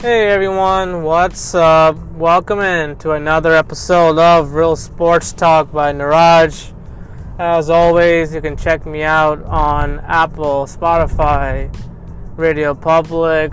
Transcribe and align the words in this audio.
Hey 0.00 0.28
everyone, 0.28 1.02
what's 1.02 1.56
up? 1.56 1.96
Welcome 2.12 2.60
in 2.60 2.94
to 2.98 3.14
another 3.14 3.52
episode 3.52 4.16
of 4.16 4.52
Real 4.52 4.76
Sports 4.76 5.32
Talk 5.32 5.72
by 5.72 5.92
Niraj. 5.92 6.72
As 7.36 7.68
always, 7.68 8.32
you 8.32 8.40
can 8.40 8.56
check 8.56 8.86
me 8.86 9.02
out 9.02 9.42
on 9.42 9.98
Apple, 10.06 10.66
Spotify, 10.66 11.74
Radio 12.36 12.76
Public, 12.76 13.52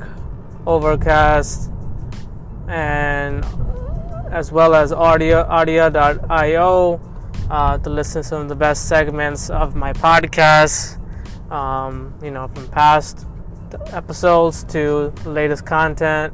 Overcast, 0.67 1.71
and 2.67 3.43
as 4.29 4.51
well 4.51 4.75
as 4.75 4.91
audio 4.91 5.41
audio.io 5.49 7.01
uh, 7.49 7.77
to 7.79 7.89
listen 7.89 8.21
to 8.21 8.27
some 8.27 8.43
of 8.43 8.49
the 8.49 8.55
best 8.55 8.87
segments 8.87 9.49
of 9.49 9.75
my 9.75 9.93
podcast. 9.93 11.01
Um, 11.51 12.13
you 12.21 12.29
know, 12.29 12.47
from 12.49 12.67
past 12.67 13.25
episodes 13.95 14.63
to 14.65 15.13
the 15.23 15.29
latest 15.29 15.65
content. 15.65 16.33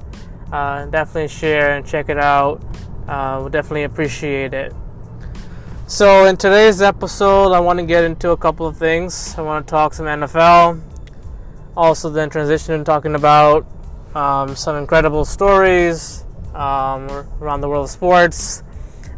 Uh, 0.52 0.86
definitely 0.88 1.28
share 1.28 1.78
and 1.78 1.86
check 1.86 2.10
it 2.10 2.18
out. 2.18 2.62
Uh, 3.08 3.38
we'll 3.40 3.50
definitely 3.50 3.84
appreciate 3.84 4.54
it. 4.54 4.74
So, 5.88 6.26
in 6.26 6.38
today's 6.38 6.82
episode, 6.82 7.52
I 7.52 7.60
want 7.60 7.80
to 7.80 7.86
get 7.86 8.04
into 8.04 8.32
a 8.32 8.38
couple 8.38 8.66
of 8.66 8.78
things. 8.78 9.36
I 9.38 9.42
want 9.42 9.68
to 9.68 9.72
talk 9.72 9.94
some 9.94 10.06
NFL, 10.06 10.82
also 11.76 12.10
then 12.10 12.30
transition 12.30 12.74
into 12.74 12.86
talking 12.86 13.16
about 13.16 13.66
um, 14.16 14.56
some 14.56 14.78
incredible 14.78 15.26
stories 15.26 16.26
um, 16.54 17.10
around 17.42 17.62
the 17.62 17.68
world 17.68 17.86
of 17.86 17.90
sports, 17.90 18.64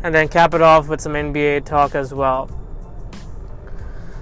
and 0.03 0.13
then 0.13 0.27
cap 0.27 0.53
it 0.53 0.61
off 0.61 0.87
with 0.87 0.99
some 0.99 1.13
NBA 1.13 1.65
talk 1.65 1.95
as 1.95 2.13
well. 2.13 2.49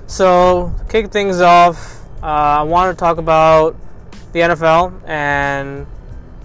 So, 0.08 0.76
kick 0.90 1.12
things 1.12 1.40
off, 1.40 2.04
uh, 2.22 2.60
I 2.60 2.64
want 2.64 2.96
to 2.96 3.00
talk 3.00 3.18
about 3.18 3.78
the 4.34 4.40
NFL 4.40 5.02
and 5.08 5.88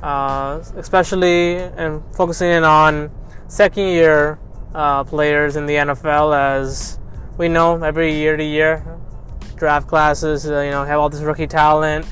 uh, 0.03 0.63
especially 0.77 1.57
and 1.57 2.03
focusing 2.15 2.51
in 2.51 2.65
on 2.65 3.11
second 3.49 3.89
year 3.89 4.39
uh, 4.75 5.05
players 5.05 5.57
in 5.57 5.67
the 5.67 5.75
NFL 5.75 6.37
as 6.37 6.99
we 7.39 7.49
know 7.49 7.83
every 7.83 8.15
year 8.15 8.37
to 8.37 8.45
year 8.45 8.85
draft 9.57 9.89
classes 9.89 10.49
uh, 10.51 10.61
you 10.61 10.71
know 10.71 10.85
have 10.85 10.99
all 10.99 11.09
this 11.09 11.23
rookie 11.23 11.47
talent 11.47 12.07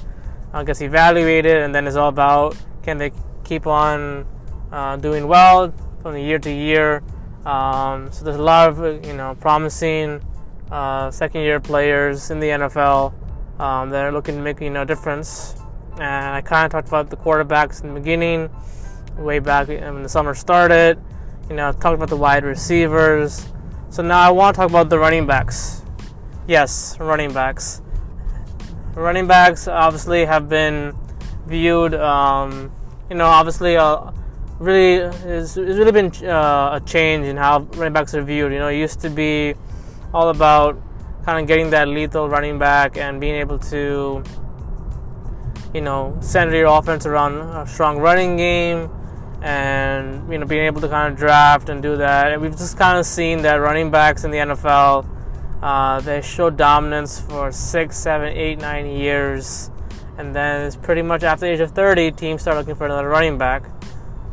uh, 0.52 0.62
gets 0.62 0.80
evaluated 0.80 1.58
and 1.58 1.74
then 1.74 1.86
it's 1.86 1.96
all 1.96 2.08
about 2.08 2.56
can 2.82 2.98
they 2.98 3.12
keep 3.44 3.66
on 3.66 4.26
uh, 4.72 4.96
doing 4.96 5.28
well 5.28 5.72
from 6.02 6.16
year 6.16 6.38
to 6.38 6.52
year. 6.52 7.02
Um, 7.46 8.10
so 8.12 8.24
there's 8.24 8.36
a 8.36 8.42
lot 8.42 8.68
of 8.68 9.06
you 9.06 9.14
know 9.14 9.36
promising 9.40 10.22
uh, 10.70 11.10
second 11.10 11.42
year 11.42 11.60
players 11.60 12.30
in 12.30 12.40
the 12.40 12.48
NFL 12.48 13.12
um, 13.60 13.90
that 13.90 14.04
are 14.04 14.12
looking 14.12 14.36
to 14.36 14.42
make 14.42 14.60
you 14.60 14.70
know 14.70 14.84
difference 14.84 15.54
and 15.94 16.34
I 16.34 16.40
kind 16.40 16.66
of 16.66 16.72
talked 16.72 16.88
about 16.88 17.10
the 17.10 17.16
quarterbacks 17.16 17.82
in 17.82 17.94
the 17.94 18.00
beginning, 18.00 18.50
way 19.16 19.38
back 19.38 19.68
when 19.68 20.02
the 20.02 20.08
summer 20.08 20.34
started. 20.34 20.98
You 21.48 21.56
know, 21.56 21.72
talked 21.72 21.94
about 21.94 22.08
the 22.08 22.16
wide 22.16 22.44
receivers. 22.44 23.46
So 23.90 24.02
now 24.02 24.20
I 24.20 24.30
want 24.30 24.54
to 24.54 24.60
talk 24.60 24.70
about 24.70 24.88
the 24.88 24.98
running 24.98 25.26
backs. 25.26 25.82
Yes, 26.48 26.98
running 26.98 27.32
backs. 27.32 27.80
Running 28.94 29.26
backs 29.26 29.68
obviously 29.68 30.24
have 30.24 30.48
been 30.48 30.94
viewed, 31.46 31.94
um, 31.94 32.72
you 33.10 33.16
know, 33.16 33.26
obviously 33.26 33.76
uh, 33.76 34.10
really 34.58 34.94
it's, 34.94 35.56
it's 35.56 35.78
really 35.78 35.92
been 35.92 36.12
uh, 36.26 36.80
a 36.80 36.82
change 36.86 37.26
in 37.26 37.36
how 37.36 37.60
running 37.74 37.92
backs 37.92 38.14
are 38.14 38.22
viewed. 38.22 38.52
You 38.52 38.58
know, 38.58 38.68
it 38.68 38.78
used 38.78 39.00
to 39.00 39.10
be 39.10 39.54
all 40.12 40.30
about 40.30 40.80
kind 41.24 41.40
of 41.40 41.46
getting 41.46 41.70
that 41.70 41.88
lethal 41.88 42.28
running 42.28 42.58
back 42.58 42.96
and 42.96 43.20
being 43.20 43.34
able 43.34 43.58
to 43.58 44.22
you 45.74 45.80
know, 45.80 46.16
center 46.20 46.54
your 46.54 46.78
offense 46.78 47.04
around 47.04 47.34
a 47.34 47.66
strong 47.66 47.98
running 47.98 48.36
game 48.36 48.88
and, 49.42 50.32
you 50.32 50.38
know, 50.38 50.46
being 50.46 50.64
able 50.64 50.80
to 50.80 50.88
kind 50.88 51.12
of 51.12 51.18
draft 51.18 51.68
and 51.68 51.82
do 51.82 51.96
that. 51.96 52.32
And 52.32 52.40
we've 52.40 52.56
just 52.56 52.78
kind 52.78 52.96
of 52.96 53.04
seen 53.04 53.42
that 53.42 53.56
running 53.56 53.90
backs 53.90 54.22
in 54.22 54.30
the 54.30 54.38
NFL, 54.38 55.06
uh, 55.60 56.00
they 56.00 56.22
show 56.22 56.48
dominance 56.48 57.20
for 57.20 57.50
six, 57.50 57.98
seven, 57.98 58.28
eight, 58.28 58.58
nine 58.58 58.86
years. 58.86 59.70
And 60.16 60.34
then 60.34 60.64
it's 60.64 60.76
pretty 60.76 61.02
much 61.02 61.24
after 61.24 61.46
the 61.46 61.52
age 61.52 61.60
of 61.60 61.72
30, 61.72 62.12
teams 62.12 62.42
start 62.42 62.56
looking 62.56 62.76
for 62.76 62.86
another 62.86 63.08
running 63.08 63.36
back. 63.36 63.64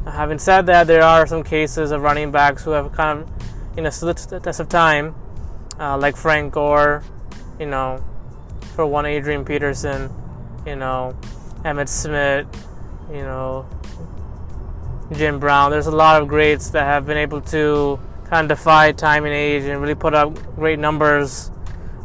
Now, 0.05 0.11
having 0.11 0.37
said 0.37 0.67
that, 0.67 0.85
there 0.85 1.01
are 1.01 1.25
some 1.25 1.43
cases 1.43 1.89
of 1.89 2.03
running 2.03 2.31
backs 2.31 2.63
who 2.63 2.71
have 2.71 2.91
kind 2.91 3.21
of, 3.23 3.29
you 3.75 3.81
know, 3.81 3.89
stood 3.89 4.17
the 4.17 4.39
test 4.39 4.59
of 4.59 4.69
time, 4.69 5.16
uh, 5.79 5.97
like 5.97 6.16
Frank 6.16 6.53
Gore, 6.53 7.03
you 7.59 7.66
know, 7.66 8.03
for 8.75 8.85
one 8.85 9.07
Adrian 9.07 9.43
Peterson 9.43 10.11
you 10.66 10.75
know, 10.75 11.16
Emmitt 11.63 11.89
Smith, 11.89 12.47
you 13.09 13.22
know, 13.22 13.67
Jim 15.11 15.39
Brown. 15.39 15.72
There's 15.72 15.88
a 15.88 15.91
lot 15.91 16.22
of 16.22 16.27
greats 16.27 16.69
that 16.72 16.83
have 16.83 17.05
been 17.05 17.17
able 17.17 17.41
to 17.41 17.99
kind 18.25 18.49
of 18.49 18.57
defy 18.57 18.91
time 18.91 19.25
and 19.25 19.33
age 19.33 19.63
and 19.63 19.81
really 19.81 19.95
put 19.95 20.13
up 20.13 20.33
great 20.55 20.79
numbers 20.79 21.51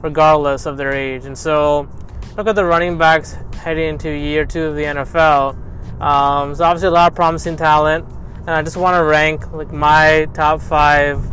regardless 0.02 0.66
of 0.66 0.76
their 0.76 0.92
age. 0.92 1.24
And 1.24 1.36
so, 1.36 1.88
look 2.36 2.46
at 2.46 2.54
the 2.54 2.64
running 2.64 2.98
backs 2.98 3.36
heading 3.56 3.88
into 3.90 4.10
year 4.10 4.44
two 4.44 4.64
of 4.64 4.76
the 4.76 4.82
NFL. 4.82 5.56
Um, 6.00 6.48
there's 6.48 6.60
obviously 6.60 6.88
a 6.88 6.92
lot 6.92 7.12
of 7.12 7.16
promising 7.16 7.56
talent, 7.56 8.06
and 8.40 8.50
I 8.50 8.62
just 8.62 8.76
want 8.76 8.96
to 8.96 9.04
rank 9.04 9.52
like 9.52 9.72
my 9.72 10.28
top 10.34 10.60
five 10.60 11.24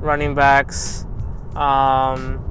running 0.00 0.34
backs 0.34 1.04
um, 1.54 2.42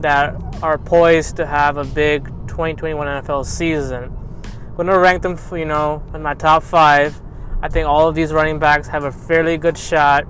that 0.00 0.34
are 0.62 0.78
poised 0.78 1.36
to 1.36 1.46
have 1.46 1.76
a 1.76 1.84
big 1.84 2.28
2021 2.52 3.06
NFL 3.06 3.46
season. 3.46 4.14
I'm 4.44 4.76
going 4.76 4.86
to 4.88 4.98
rank 4.98 5.22
them, 5.22 5.38
you 5.52 5.64
know, 5.64 6.02
in 6.12 6.20
my 6.20 6.34
top 6.34 6.62
five. 6.62 7.18
I 7.62 7.68
think 7.68 7.88
all 7.88 8.06
of 8.08 8.14
these 8.14 8.30
running 8.30 8.58
backs 8.58 8.86
have 8.88 9.04
a 9.04 9.12
fairly 9.12 9.56
good 9.56 9.78
shot 9.78 10.24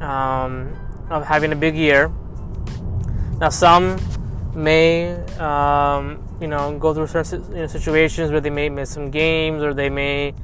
um, 0.00 0.76
of 1.08 1.24
having 1.24 1.52
a 1.52 1.56
big 1.56 1.76
year. 1.76 2.10
Now, 3.38 3.50
some 3.50 3.96
may, 4.56 5.14
um, 5.38 6.20
you 6.40 6.48
know, 6.48 6.76
go 6.78 6.92
through 6.94 7.06
certain 7.06 7.44
you 7.52 7.62
know, 7.62 7.66
situations 7.68 8.32
where 8.32 8.40
they 8.40 8.50
may 8.50 8.68
miss 8.68 8.90
some 8.90 9.12
games 9.12 9.62
or 9.62 9.72
they 9.72 9.88
may 9.88 10.34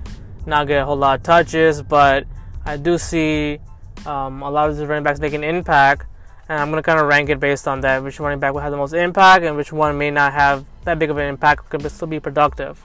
not 0.46 0.68
get 0.68 0.82
a 0.82 0.84
whole 0.84 0.96
lot 0.96 1.18
of 1.18 1.24
touches, 1.24 1.82
but 1.82 2.26
I 2.64 2.76
do 2.76 2.96
see 2.96 3.58
um, 4.06 4.42
a 4.42 4.50
lot 4.50 4.70
of 4.70 4.76
these 4.76 4.86
running 4.86 5.02
backs 5.02 5.18
making 5.18 5.42
impact 5.42 6.06
and 6.48 6.58
I'm 6.58 6.70
going 6.70 6.82
to 6.82 6.86
kind 6.86 6.98
of 6.98 7.06
rank 7.06 7.28
it 7.28 7.40
based 7.40 7.68
on 7.68 7.80
that. 7.82 8.02
Which 8.02 8.18
running 8.20 8.38
back 8.38 8.54
will 8.54 8.60
have 8.60 8.70
the 8.70 8.76
most 8.76 8.94
impact, 8.94 9.44
and 9.44 9.56
which 9.56 9.72
one 9.72 9.98
may 9.98 10.10
not 10.10 10.32
have 10.32 10.64
that 10.84 10.98
big 10.98 11.10
of 11.10 11.18
an 11.18 11.28
impact, 11.28 11.68
could 11.68 11.88
still 11.90 12.08
be 12.08 12.20
productive. 12.20 12.82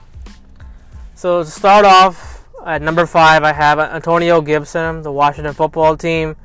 So 1.14 1.42
to 1.42 1.50
start 1.50 1.84
off 1.84 2.44
at 2.66 2.82
number 2.82 3.06
five, 3.06 3.42
I 3.42 3.52
have 3.52 3.78
Antonio 3.78 4.40
Gibson, 4.40 5.02
the 5.02 5.12
Washington 5.12 5.54
Football 5.54 5.96
Team. 5.96 6.36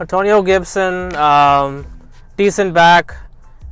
Antonio 0.00 0.42
Gibson, 0.42 1.14
um, 1.16 1.86
decent 2.36 2.74
back. 2.74 3.16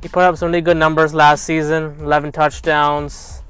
He 0.01 0.07
put 0.07 0.23
up 0.23 0.37
some 0.37 0.47
really 0.47 0.61
good 0.61 0.77
numbers 0.77 1.13
last 1.13 1.43
season 1.43 1.97
11 1.99 2.31
touchdowns, 2.31 3.41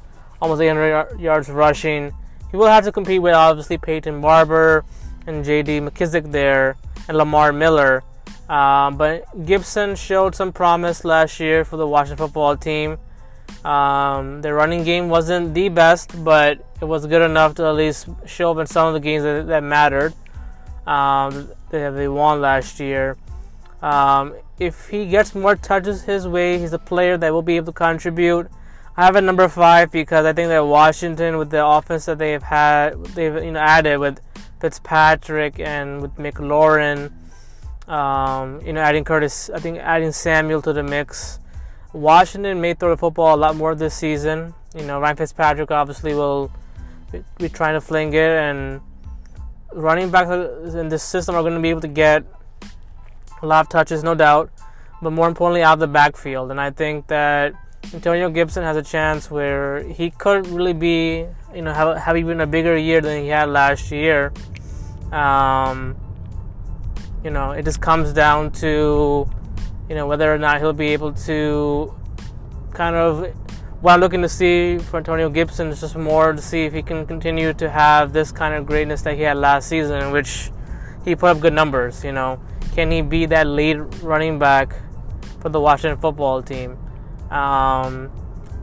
almost 0.41 0.62
800 0.62 1.19
yards 1.19 1.50
rushing. 1.50 2.14
He 2.52 2.58
will 2.58 2.68
have 2.68 2.85
to 2.85 2.91
compete 2.91 3.22
with 3.22 3.34
obviously 3.34 3.78
Peyton 3.78 4.22
Barber 4.22 4.85
and 5.25 5.44
J.D. 5.44 5.81
McKissic 5.81 6.31
there 6.31 6.78
and 7.08 7.18
Lamar 7.18 7.52
Miller. 7.52 8.03
Um, 8.50 8.97
but 8.97 9.46
Gibson 9.46 9.96
showed 9.96 10.35
some 10.35 10.53
promise 10.53 11.03
last 11.03 11.40
year 11.40 11.66
for 11.66 11.78
the 11.78 11.88
Washington 11.88 12.25
football 12.25 12.56
team. 12.56 12.97
Um, 13.66 14.41
their 14.41 14.56
running 14.56 14.84
game 14.84 15.09
wasn't 15.09 15.53
the 15.53 15.69
best, 15.69 16.24
but 16.24 16.66
it 16.80 16.85
was 16.85 17.06
good 17.06 17.22
enough 17.22 17.56
to 17.56 17.66
at 17.66 17.75
least 17.75 18.08
show 18.25 18.52
up 18.52 18.58
in 18.59 18.68
some 18.68 18.88
of 18.88 18.94
the 18.94 19.00
games 19.00 19.24
that, 19.24 19.47
that 19.47 19.63
mattered. 19.63 20.13
Um, 20.85 21.50
that 21.69 21.91
they 21.91 22.08
won 22.08 22.40
last 22.40 22.80
year. 22.80 23.18
Um, 23.81 24.35
if 24.58 24.88
he 24.88 25.06
gets 25.06 25.35
more 25.35 25.56
touches 25.56 26.03
his 26.03 26.28
way, 26.28 26.59
he's 26.59 26.72
a 26.72 26.79
player 26.79 27.18
that 27.18 27.34
will 27.34 27.41
be 27.41 27.58
able 27.58 27.67
to 27.67 27.72
contribute. 27.73 28.49
I 28.96 29.05
have 29.05 29.16
a 29.16 29.22
number 29.22 29.47
five 29.47 29.91
because 29.91 30.26
I 30.26 30.34
think 30.34 30.47
that 30.47 30.66
Washington, 30.66 31.38
with 31.38 31.52
the 31.52 31.64
offense 31.66 32.05
that 32.05 32.17
they've 32.17 32.41
had, 32.41 33.03
they've 33.08 33.44
you 33.44 33.52
know 33.52 33.59
added 33.59 33.97
with 33.99 34.20
Fitzpatrick 34.59 35.59
and 35.59 36.02
with 36.02 36.16
McLaurin 36.16 37.11
um, 37.87 38.61
you 38.66 38.73
know, 38.73 38.81
adding 38.81 39.03
Curtis, 39.03 39.49
I 39.49 39.59
think 39.59 39.78
adding 39.79 40.11
Samuel 40.11 40.61
to 40.63 40.73
the 40.73 40.84
mix. 40.84 41.39
Washington 41.93 42.59
may 42.59 42.73
throw 42.73 42.89
the 42.89 42.97
football 42.97 43.35
a 43.35 43.39
lot 43.39 43.55
more 43.55 43.73
this 43.73 43.95
season. 43.95 44.53
You 44.75 44.85
know, 44.85 44.99
Ryan 44.99 45.16
Fitzpatrick 45.16 45.72
obviously 45.72 46.13
will 46.13 46.51
be 47.37 47.49
trying 47.49 47.73
to 47.73 47.81
fling 47.81 48.13
it, 48.13 48.31
and 48.31 48.81
running 49.73 50.09
backs 50.09 50.29
in 50.75 50.89
this 50.89 51.03
system 51.03 51.35
are 51.35 51.41
going 51.41 51.55
to 51.55 51.61
be 51.61 51.69
able 51.69 51.81
to 51.81 51.87
get 51.87 52.23
a 53.41 53.45
lot 53.45 53.61
of 53.61 53.69
touches, 53.69 54.03
no 54.03 54.16
doubt, 54.16 54.51
but 55.01 55.11
more 55.11 55.28
importantly, 55.28 55.63
out 55.63 55.73
of 55.73 55.79
the 55.79 55.87
backfield. 55.87 56.51
And 56.51 56.59
I 56.59 56.72
think 56.72 57.07
that 57.07 57.53
Antonio 57.93 58.29
Gibson 58.29 58.63
has 58.63 58.75
a 58.75 58.84
chance 58.84 59.31
where 59.31 59.84
he 59.84 60.09
could 60.09 60.47
really 60.47 60.73
be, 60.73 61.25
you 61.55 61.61
know, 61.61 61.73
have, 61.73 61.97
have 61.97 62.17
even 62.17 62.41
a 62.41 62.47
bigger 62.47 62.75
year 62.75 62.99
than 62.99 63.22
he 63.22 63.29
had 63.29 63.49
last 63.49 63.91
year. 63.91 64.34
Um, 65.11 65.95
you 67.23 67.29
know, 67.29 67.52
it 67.52 67.66
just 67.66 67.81
comes 67.81 68.14
down 68.14 68.52
to, 68.53 69.29
you 69.90 69.96
know, 69.96 70.08
whether 70.08 70.34
or 70.34 70.37
not 70.37 70.59
he'll 70.59 70.73
be 70.73 70.90
able 70.90 71.14
to 71.14 71.93
kind 72.73 72.96
of 72.96 73.34
what 73.81 73.93
I'm 73.93 73.99
looking 73.99 74.23
to 74.23 74.29
see 74.29 74.79
for 74.79 74.97
Antonio 74.97 75.29
Gibson 75.29 75.67
is 75.67 75.81
just 75.81 75.96
more 75.96 76.34
to 76.34 76.41
see 76.41 76.66
if 76.66 76.73
he 76.73 76.81
can 76.81 77.05
continue 77.05 77.53
to 77.53 77.69
have 77.69 78.11
this 78.11 78.31
kind 78.31 78.55
of 78.55 78.66
greatness 78.66 79.03
that 79.03 79.16
he 79.16 79.22
had 79.22 79.37
last 79.37 79.69
season, 79.69 80.02
in 80.02 80.11
which 80.11 80.52
he 81.05 81.16
put 81.16 81.28
up 81.28 81.40
good 81.40 81.53
numbers. 81.53 82.03
You 82.03 82.11
know, 82.11 82.41
can 82.73 82.90
he 82.91 83.02
be 83.02 83.28
that 83.28 83.46
lead 83.46 83.78
running 84.03 84.40
back 84.40 84.75
for 85.41 85.49
the 85.49 85.59
Washington 85.59 85.99
football 85.99 86.41
team? 86.41 86.72
Um, 87.29 88.11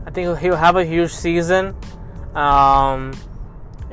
I 0.05 0.11
think 0.11 0.37
he'll 0.39 0.55
have 0.55 0.75
a 0.75 0.83
huge 0.83 1.11
season. 1.11 1.75
Um, 2.33 3.13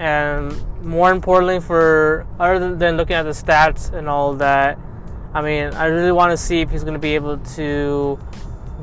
and 0.03 0.83
more 0.83 1.13
importantly, 1.13 1.61
for 1.61 2.27
other 2.41 2.75
than 2.75 2.97
looking 2.97 3.15
at 3.15 3.23
the 3.23 3.31
stats 3.31 3.93
and 3.93 4.09
all 4.09 4.35
that, 4.35 4.77
I 5.33 5.43
mean, 5.43 5.73
I 5.75 5.85
really 5.85 6.11
want 6.11 6.33
to 6.33 6.37
see 6.37 6.61
if 6.61 6.73
he's 6.73 6.83
going 6.83 6.95
to 6.95 6.99
be 6.99 7.15
able 7.15 7.39
to 7.39 8.19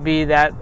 be 0.01 0.24
that 0.24 0.54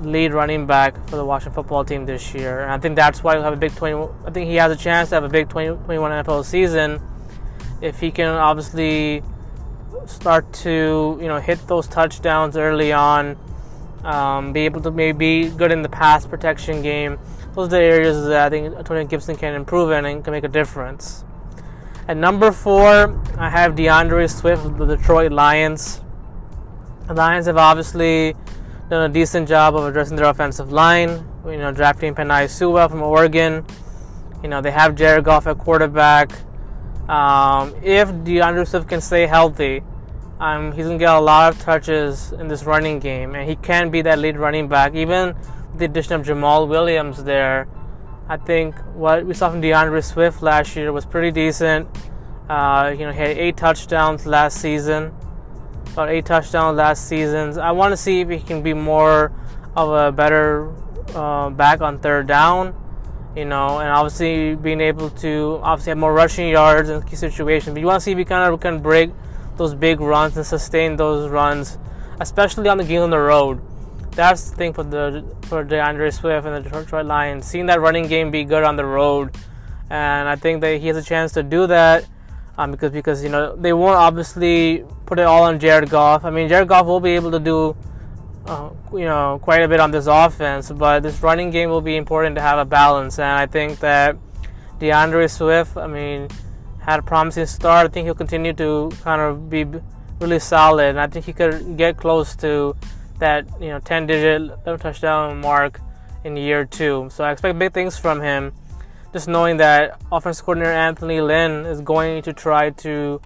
lead 0.00 0.32
running 0.32 0.64
back 0.64 0.94
for 1.10 1.16
the 1.16 1.24
Washington 1.24 1.52
football 1.52 1.84
team 1.84 2.06
this 2.06 2.32
year. 2.32 2.62
And 2.62 2.72
I 2.72 2.78
think 2.78 2.96
that's 2.96 3.22
why 3.22 3.34
he'll 3.34 3.42
have 3.42 3.52
a 3.52 3.58
big 3.58 3.74
20. 3.74 4.10
I 4.24 4.30
think 4.30 4.48
he 4.48 4.54
has 4.54 4.72
a 4.72 4.76
chance 4.76 5.10
to 5.10 5.16
have 5.16 5.24
a 5.24 5.28
big 5.28 5.50
20, 5.50 5.84
21 5.84 6.24
NFL 6.24 6.46
season 6.46 6.98
if 7.82 8.00
he 8.00 8.10
can 8.10 8.28
obviously 8.28 9.22
start 10.06 10.50
to 10.52 11.18
you 11.20 11.28
know 11.28 11.38
hit 11.40 11.58
those 11.66 11.86
touchdowns 11.88 12.56
early 12.56 12.90
on, 12.90 13.36
um, 14.02 14.54
be 14.54 14.60
able 14.60 14.80
to 14.80 14.90
maybe 14.90 15.44
be 15.46 15.50
good 15.50 15.72
in 15.72 15.82
the 15.82 15.90
pass 15.90 16.26
protection 16.26 16.80
game. 16.80 17.18
Those 17.56 17.68
are 17.68 17.70
the 17.70 17.78
areas 17.78 18.26
that 18.26 18.46
I 18.46 18.50
think 18.50 18.76
Antonio 18.76 19.06
Gibson 19.06 19.34
can 19.34 19.54
improve 19.54 19.90
in 19.90 20.04
and 20.04 20.22
can 20.22 20.32
make 20.32 20.44
a 20.44 20.48
difference. 20.48 21.24
At 22.06 22.18
number 22.18 22.52
four, 22.52 23.18
I 23.38 23.48
have 23.48 23.74
D'Andre 23.74 24.26
Swift 24.26 24.66
of 24.66 24.76
the 24.76 24.84
Detroit 24.84 25.32
Lions. 25.32 26.02
The 27.06 27.14
Lions 27.14 27.46
have 27.46 27.56
obviously 27.56 28.34
done 28.90 29.10
a 29.10 29.12
decent 29.12 29.48
job 29.48 29.74
of 29.74 29.86
addressing 29.86 30.16
their 30.16 30.26
offensive 30.26 30.70
line. 30.70 31.26
You 31.46 31.56
know, 31.56 31.72
drafting 31.72 32.14
Penei 32.14 32.50
Sewell 32.50 32.90
from 32.90 33.02
Oregon. 33.02 33.64
You 34.42 34.50
know, 34.50 34.60
they 34.60 34.70
have 34.70 34.94
Jared 34.94 35.24
Goff 35.24 35.46
at 35.46 35.56
quarterback. 35.56 36.32
Um, 37.08 37.74
if 37.82 38.08
D'Andre 38.22 38.66
Swift 38.66 38.86
can 38.86 39.00
stay 39.00 39.26
healthy, 39.26 39.82
um, 40.40 40.72
he's 40.72 40.84
gonna 40.84 40.98
get 40.98 41.14
a 41.14 41.20
lot 41.20 41.54
of 41.54 41.60
touches 41.62 42.32
in 42.32 42.48
this 42.48 42.64
running 42.64 42.98
game, 42.98 43.34
and 43.34 43.48
he 43.48 43.56
can 43.56 43.88
be 43.88 44.02
that 44.02 44.18
lead 44.18 44.36
running 44.36 44.68
back. 44.68 44.94
Even 44.94 45.34
the 45.78 45.84
addition 45.84 46.14
of 46.14 46.26
Jamaal 46.26 46.68
Williams 46.68 47.24
there, 47.24 47.68
I 48.28 48.36
think 48.36 48.76
what 48.94 49.24
we 49.24 49.34
saw 49.34 49.50
from 49.50 49.60
D'Andre 49.60 50.00
Swift 50.00 50.42
last 50.42 50.76
year 50.76 50.92
was 50.92 51.04
pretty 51.04 51.30
decent. 51.30 51.88
Uh, 52.48 52.94
you 52.96 53.04
know, 53.04 53.12
he 53.12 53.18
had 53.18 53.38
eight 53.38 53.56
touchdowns 53.56 54.26
last 54.26 54.60
season, 54.60 55.12
about 55.92 56.08
eight 56.08 56.26
touchdowns 56.26 56.76
last 56.76 57.08
season. 57.08 57.58
I 57.58 57.72
want 57.72 57.92
to 57.92 57.96
see 57.96 58.20
if 58.20 58.28
he 58.28 58.40
can 58.40 58.62
be 58.62 58.74
more 58.74 59.32
of 59.76 59.90
a 59.90 60.12
better 60.12 60.72
uh, 61.14 61.50
back 61.50 61.80
on 61.80 61.98
third 61.98 62.26
down 62.26 62.74
you 63.36 63.44
know, 63.44 63.80
and 63.80 63.90
obviously 63.90 64.54
being 64.56 64.80
able 64.80 65.10
to 65.10 65.60
obviously 65.62 65.90
have 65.90 65.98
more 65.98 66.14
rushing 66.14 66.48
yards 66.48 66.88
in 66.88 67.02
key 67.02 67.16
situations. 67.16 67.74
But 67.74 67.80
you 67.80 67.86
want 67.86 68.00
to 68.00 68.04
see 68.04 68.12
if 68.12 68.18
he 68.18 68.24
kind 68.24 68.52
of 68.52 68.58
can 68.60 68.80
break 68.80 69.10
those 69.58 69.74
big 69.74 70.00
runs 70.00 70.36
and 70.38 70.46
sustain 70.46 70.96
those 70.96 71.30
runs, 71.30 71.78
especially 72.18 72.68
on 72.68 72.78
the 72.78 72.84
game 72.84 73.02
on 73.02 73.10
the 73.10 73.18
road. 73.18 73.60
That's 74.16 74.48
the 74.48 74.56
thing 74.56 74.72
for 74.72 74.82
the 74.82 75.24
for 75.42 75.62
D'Andre 75.62 76.10
Swift 76.10 76.46
and 76.46 76.64
the 76.64 76.70
Detroit 76.70 77.04
Lions. 77.04 77.46
Seeing 77.46 77.66
that 77.66 77.80
running 77.80 78.08
game 78.08 78.30
be 78.30 78.44
good 78.44 78.64
on 78.64 78.76
the 78.76 78.84
road, 78.84 79.36
and 79.90 80.26
I 80.26 80.36
think 80.36 80.62
that 80.62 80.80
he 80.80 80.88
has 80.88 80.96
a 80.96 81.02
chance 81.02 81.32
to 81.32 81.42
do 81.42 81.66
that. 81.66 82.06
Um, 82.58 82.70
because 82.70 82.92
because 82.92 83.22
you 83.22 83.28
know 83.28 83.54
they 83.54 83.74
won't 83.74 83.96
obviously 83.96 84.82
put 85.04 85.18
it 85.18 85.26
all 85.26 85.42
on 85.42 85.58
Jared 85.58 85.90
Goff. 85.90 86.24
I 86.24 86.30
mean 86.30 86.48
Jared 86.48 86.66
Goff 86.68 86.86
will 86.86 87.00
be 87.00 87.10
able 87.10 87.30
to 87.32 87.38
do 87.38 87.76
uh, 88.46 88.70
you 88.92 89.04
know 89.04 89.38
quite 89.42 89.60
a 89.60 89.68
bit 89.68 89.80
on 89.80 89.90
this 89.90 90.06
offense, 90.06 90.70
but 90.70 91.02
this 91.02 91.22
running 91.22 91.50
game 91.50 91.68
will 91.68 91.82
be 91.82 91.96
important 91.96 92.34
to 92.36 92.40
have 92.40 92.58
a 92.58 92.64
balance. 92.64 93.18
And 93.18 93.28
I 93.28 93.44
think 93.44 93.80
that 93.80 94.16
D'Andre 94.78 95.26
Swift, 95.26 95.76
I 95.76 95.86
mean, 95.86 96.28
had 96.80 97.00
a 97.00 97.02
promising 97.02 97.44
start. 97.44 97.86
I 97.86 97.88
think 97.90 98.06
he'll 98.06 98.14
continue 98.14 98.54
to 98.54 98.90
kind 99.02 99.20
of 99.20 99.50
be 99.50 99.66
really 100.20 100.38
solid, 100.38 100.88
and 100.88 101.00
I 101.00 101.06
think 101.06 101.26
he 101.26 101.34
could 101.34 101.76
get 101.76 101.98
close 101.98 102.34
to 102.36 102.74
that 103.18 103.46
you 103.60 103.68
know 103.68 103.80
10-digit 103.80 104.80
touchdown 104.80 105.40
mark 105.40 105.80
in 106.24 106.36
year 106.36 106.64
two. 106.64 107.08
So 107.10 107.24
I 107.24 107.32
expect 107.32 107.58
big 107.58 107.72
things 107.72 107.98
from 107.98 108.20
him. 108.20 108.52
Just 109.12 109.28
knowing 109.28 109.56
that 109.58 110.00
offensive 110.12 110.44
coordinator 110.44 110.72
Anthony 110.72 111.20
Lynn 111.20 111.64
is 111.64 111.80
going 111.80 112.22
to 112.22 112.32
try 112.32 112.70
to, 112.70 113.20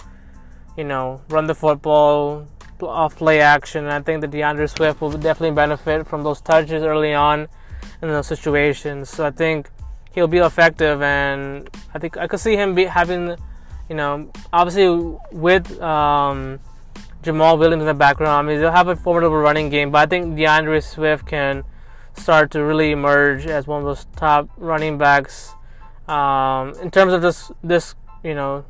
you 0.77 0.85
know, 0.85 1.21
run 1.31 1.47
the 1.47 1.55
football, 1.55 2.47
off 2.83 3.17
play 3.17 3.41
action. 3.41 3.85
And 3.85 3.93
I 3.93 4.01
think 4.01 4.21
that 4.21 4.31
D'Andre 4.31 4.67
Swift 4.67 5.01
will 5.01 5.11
definitely 5.11 5.55
benefit 5.55 6.07
from 6.07 6.23
those 6.23 6.41
touches 6.41 6.83
early 6.83 7.15
on 7.15 7.49
in 8.03 8.09
those 8.09 8.27
situations. 8.27 9.09
So 9.09 9.27
I 9.27 9.31
think 9.31 9.71
he'll 10.13 10.29
be 10.29 10.39
effective, 10.39 11.03
and 11.03 11.69
I 11.95 11.99
think 11.99 12.17
I 12.17 12.27
could 12.27 12.41
see 12.41 12.57
him 12.57 12.75
be 12.75 12.85
having, 12.85 13.37
you 13.89 13.97
know, 13.97 14.31
obviously 14.53 15.17
with 15.33 15.81
um, 15.81 16.61
Jamaal 17.22 17.58
Williams 17.58 17.82
in 17.82 17.87
the 17.87 17.94
background. 17.94 18.49
I 18.49 18.50
mean, 18.50 18.61
they'll 18.61 18.72
have 18.72 18.88
a 18.88 18.96
formidable 18.96 19.37
running 19.37 19.69
game, 19.69 19.90
but 19.90 19.99
I 19.99 20.06
think 20.06 20.37
D'Andre 20.37 20.81
Swift 20.81 21.26
can 21.26 21.64
start 22.14 22.50
to 22.52 22.64
really 22.64 22.90
emerge 22.90 23.46
as 23.46 23.67
one 23.67 23.81
of 23.81 23.87
those 23.87 24.06
top 24.17 24.49
running 24.56 24.99
backs 24.99 25.55
um, 26.08 26.75
in 26.82 26.90
terms 26.90 27.12
of 27.12 27.22
this 27.22 27.52
this 27.62 27.94
you 28.25 28.34
know 28.34 28.64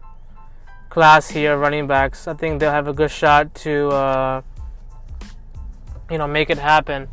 class 0.90 1.30
here, 1.30 1.56
running 1.56 1.86
backs. 1.86 2.28
I 2.28 2.34
think 2.34 2.60
they'll 2.60 2.72
have 2.72 2.88
a 2.88 2.92
good 2.92 3.10
shot 3.10 3.54
to, 3.66 3.88
uh, 3.88 4.42
you 6.10 6.18
know, 6.18 6.26
make 6.26 6.50
it 6.50 6.58
happen. 6.58 7.08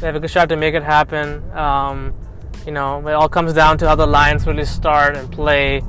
They 0.00 0.06
have 0.06 0.16
a 0.16 0.20
good 0.20 0.30
shot 0.30 0.48
to 0.48 0.56
make 0.56 0.74
it 0.74 0.82
happen. 0.82 1.48
Um, 1.52 2.14
you 2.64 2.72
know, 2.72 3.06
it 3.06 3.12
all 3.12 3.28
comes 3.28 3.52
down 3.52 3.76
to 3.78 3.88
how 3.88 3.94
the 3.94 4.06
Lions 4.06 4.46
really 4.46 4.64
start 4.64 5.14
and 5.16 5.30
play 5.30 5.82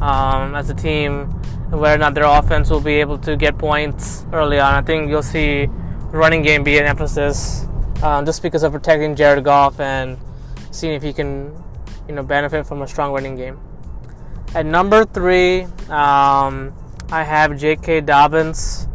um, 0.00 0.54
as 0.54 0.70
a 0.70 0.74
team, 0.74 1.30
whether 1.70 1.94
or 1.94 1.98
not 1.98 2.14
their 2.14 2.24
offense 2.24 2.70
will 2.70 2.80
be 2.80 2.94
able 2.94 3.18
to 3.18 3.36
get 3.36 3.58
points 3.58 4.24
early 4.32 4.58
on. 4.58 4.74
I 4.74 4.82
think 4.82 5.10
you'll 5.10 5.22
see 5.22 5.68
running 6.10 6.42
game 6.42 6.64
be 6.64 6.78
an 6.78 6.86
emphasis, 6.86 7.66
um, 8.02 8.24
just 8.24 8.42
because 8.42 8.62
of 8.62 8.72
protecting 8.72 9.14
Jared 9.14 9.44
Goff 9.44 9.78
and 9.80 10.18
seeing 10.70 10.94
if 10.94 11.02
he 11.02 11.12
can, 11.12 11.52
you 12.08 12.14
know, 12.14 12.22
benefit 12.22 12.66
from 12.66 12.82
a 12.82 12.88
strong 12.88 13.12
running 13.12 13.36
game. 13.36 13.60
At 14.54 14.64
number 14.64 15.04
three, 15.04 15.64
um, 15.90 16.72
I 17.10 17.22
have 17.22 17.58
J.K. 17.58 18.02
Dobbins 18.02 18.88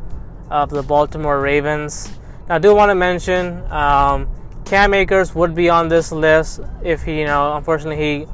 of 0.49 0.69
the 0.69 0.81
Baltimore 0.81 1.39
Ravens. 1.39 2.11
Now, 2.49 2.55
I 2.55 2.59
do 2.59 2.73
want 2.73 2.89
to 2.89 2.95
mention 2.95 3.61
um, 3.71 4.27
Cam 4.65 4.93
Akers 4.95 5.35
would 5.35 5.53
be 5.53 5.69
on 5.69 5.89
this 5.89 6.11
list 6.11 6.59
if 6.83 7.03
he, 7.03 7.19
you 7.19 7.25
know, 7.25 7.55
unfortunately 7.55 7.97
he 8.03 8.27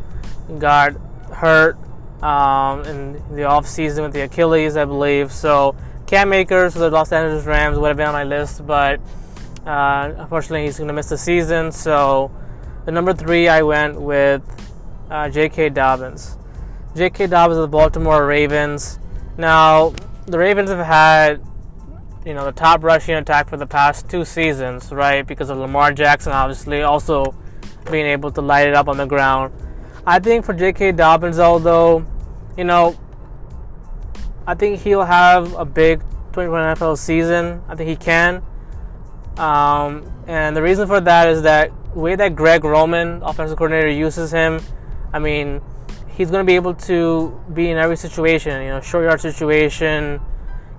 got 0.60 0.93
hurt 1.34 1.77
um, 2.22 2.84
in 2.86 3.14
the 3.36 3.44
offseason 3.44 4.04
with 4.04 4.14
the 4.14 4.22
Achilles, 4.22 4.76
I 4.78 4.86
believe. 4.86 5.32
So 5.32 5.76
Cam 6.08 6.34
Akers 6.34 6.74
for 6.74 6.80
the 6.80 6.90
Los 6.90 7.12
Angeles 7.12 7.46
Rams 7.46 7.78
would 7.78 7.88
have 7.88 7.98
been 7.98 8.08
on 8.08 8.14
my 8.14 8.24
list, 8.24 8.66
but 8.66 9.00
uh, 9.66 10.14
unfortunately 10.18 10.66
he's 10.66 10.78
going 10.78 10.88
to 10.88 10.94
miss 10.94 11.10
the 11.10 11.18
season. 11.18 11.72
So 11.72 12.32
the 12.86 12.92
number 12.92 13.14
three, 13.14 13.48
I 13.48 13.62
went 13.62 14.00
with 14.02 14.42
uh, 15.10 15.30
J.K. 15.30 15.70
Dobbins. 15.70 16.38
J.K. 16.96 17.28
Dobbins 17.28 17.58
of 17.58 17.62
the 17.62 17.68
Baltimore 17.68 18.26
Ravens. 18.26 19.00
Now, 19.38 19.94
the 20.26 20.40
Ravens 20.40 20.70
have 20.70 20.86
had, 20.86 21.42
you 22.26 22.34
know, 22.34 22.46
the 22.46 22.52
top 22.52 22.84
rushing 22.84 23.16
attack 23.16 23.48
for 23.48 23.58
the 23.58 23.68
past 23.68 24.10
two 24.10 24.26
seasons, 24.26 24.92
right? 24.92 25.26
Because 25.26 25.50
of 25.50 25.58
Lamar 25.58 25.94
Jackson, 25.94 26.32
obviously, 26.32 26.82
also 26.82 27.36
being 27.92 28.06
able 28.06 28.32
to 28.32 28.42
light 28.42 28.68
it 28.68 28.74
up 28.74 28.88
on 28.88 28.98
the 28.98 29.06
ground. 29.06 29.54
I 30.06 30.20
think 30.20 30.46
for 30.46 30.53
J.K. 30.53 30.94
Dobbins, 30.94 31.39
although, 31.39 32.06
you 32.58 32.63
know, 32.63 32.98
I 34.48 34.56
think 34.56 34.82
he'll 34.82 35.03
have 35.03 35.53
a 35.53 35.65
big 35.65 36.01
21 36.32 36.75
NFL 36.75 36.98
season. 36.98 37.62
I 37.68 37.75
think 37.75 37.89
he 37.89 37.96
can. 37.96 38.44
Um, 39.38 40.12
and 40.27 40.56
the 40.56 40.62
reason 40.62 40.88
for 40.88 41.00
that 41.00 41.29
is 41.29 41.44
that 41.44 41.72
way 41.96 42.15
that 42.15 42.36
Greg 42.36 42.63
Roman, 42.63 43.22
offensive 43.24 43.58
coordinator, 43.58 43.89
uses 43.89 44.32
him. 44.32 44.62
I 45.13 45.20
mean, 45.20 45.62
he's 46.10 46.29
going 46.29 46.46
to 46.46 46.48
be 46.48 46.56
able 46.56 46.74
to 46.74 47.41
be 47.53 47.70
in 47.70 47.77
every 47.77 47.96
situation, 47.96 48.62
you 48.62 48.70
know, 48.70 48.82
short 48.82 49.06
yard 49.06 49.22
situation, 49.22 50.20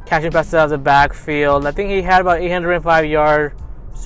catching 0.04 0.30
passes 0.30 0.54
out 0.54 0.64
of 0.64 0.70
the 0.70 0.78
backfield. 0.78 1.66
I 1.66 1.72
think 1.72 1.90
he 1.90 2.02
had 2.02 2.20
about 2.20 2.40
805 2.40 3.06
yards 3.06 3.54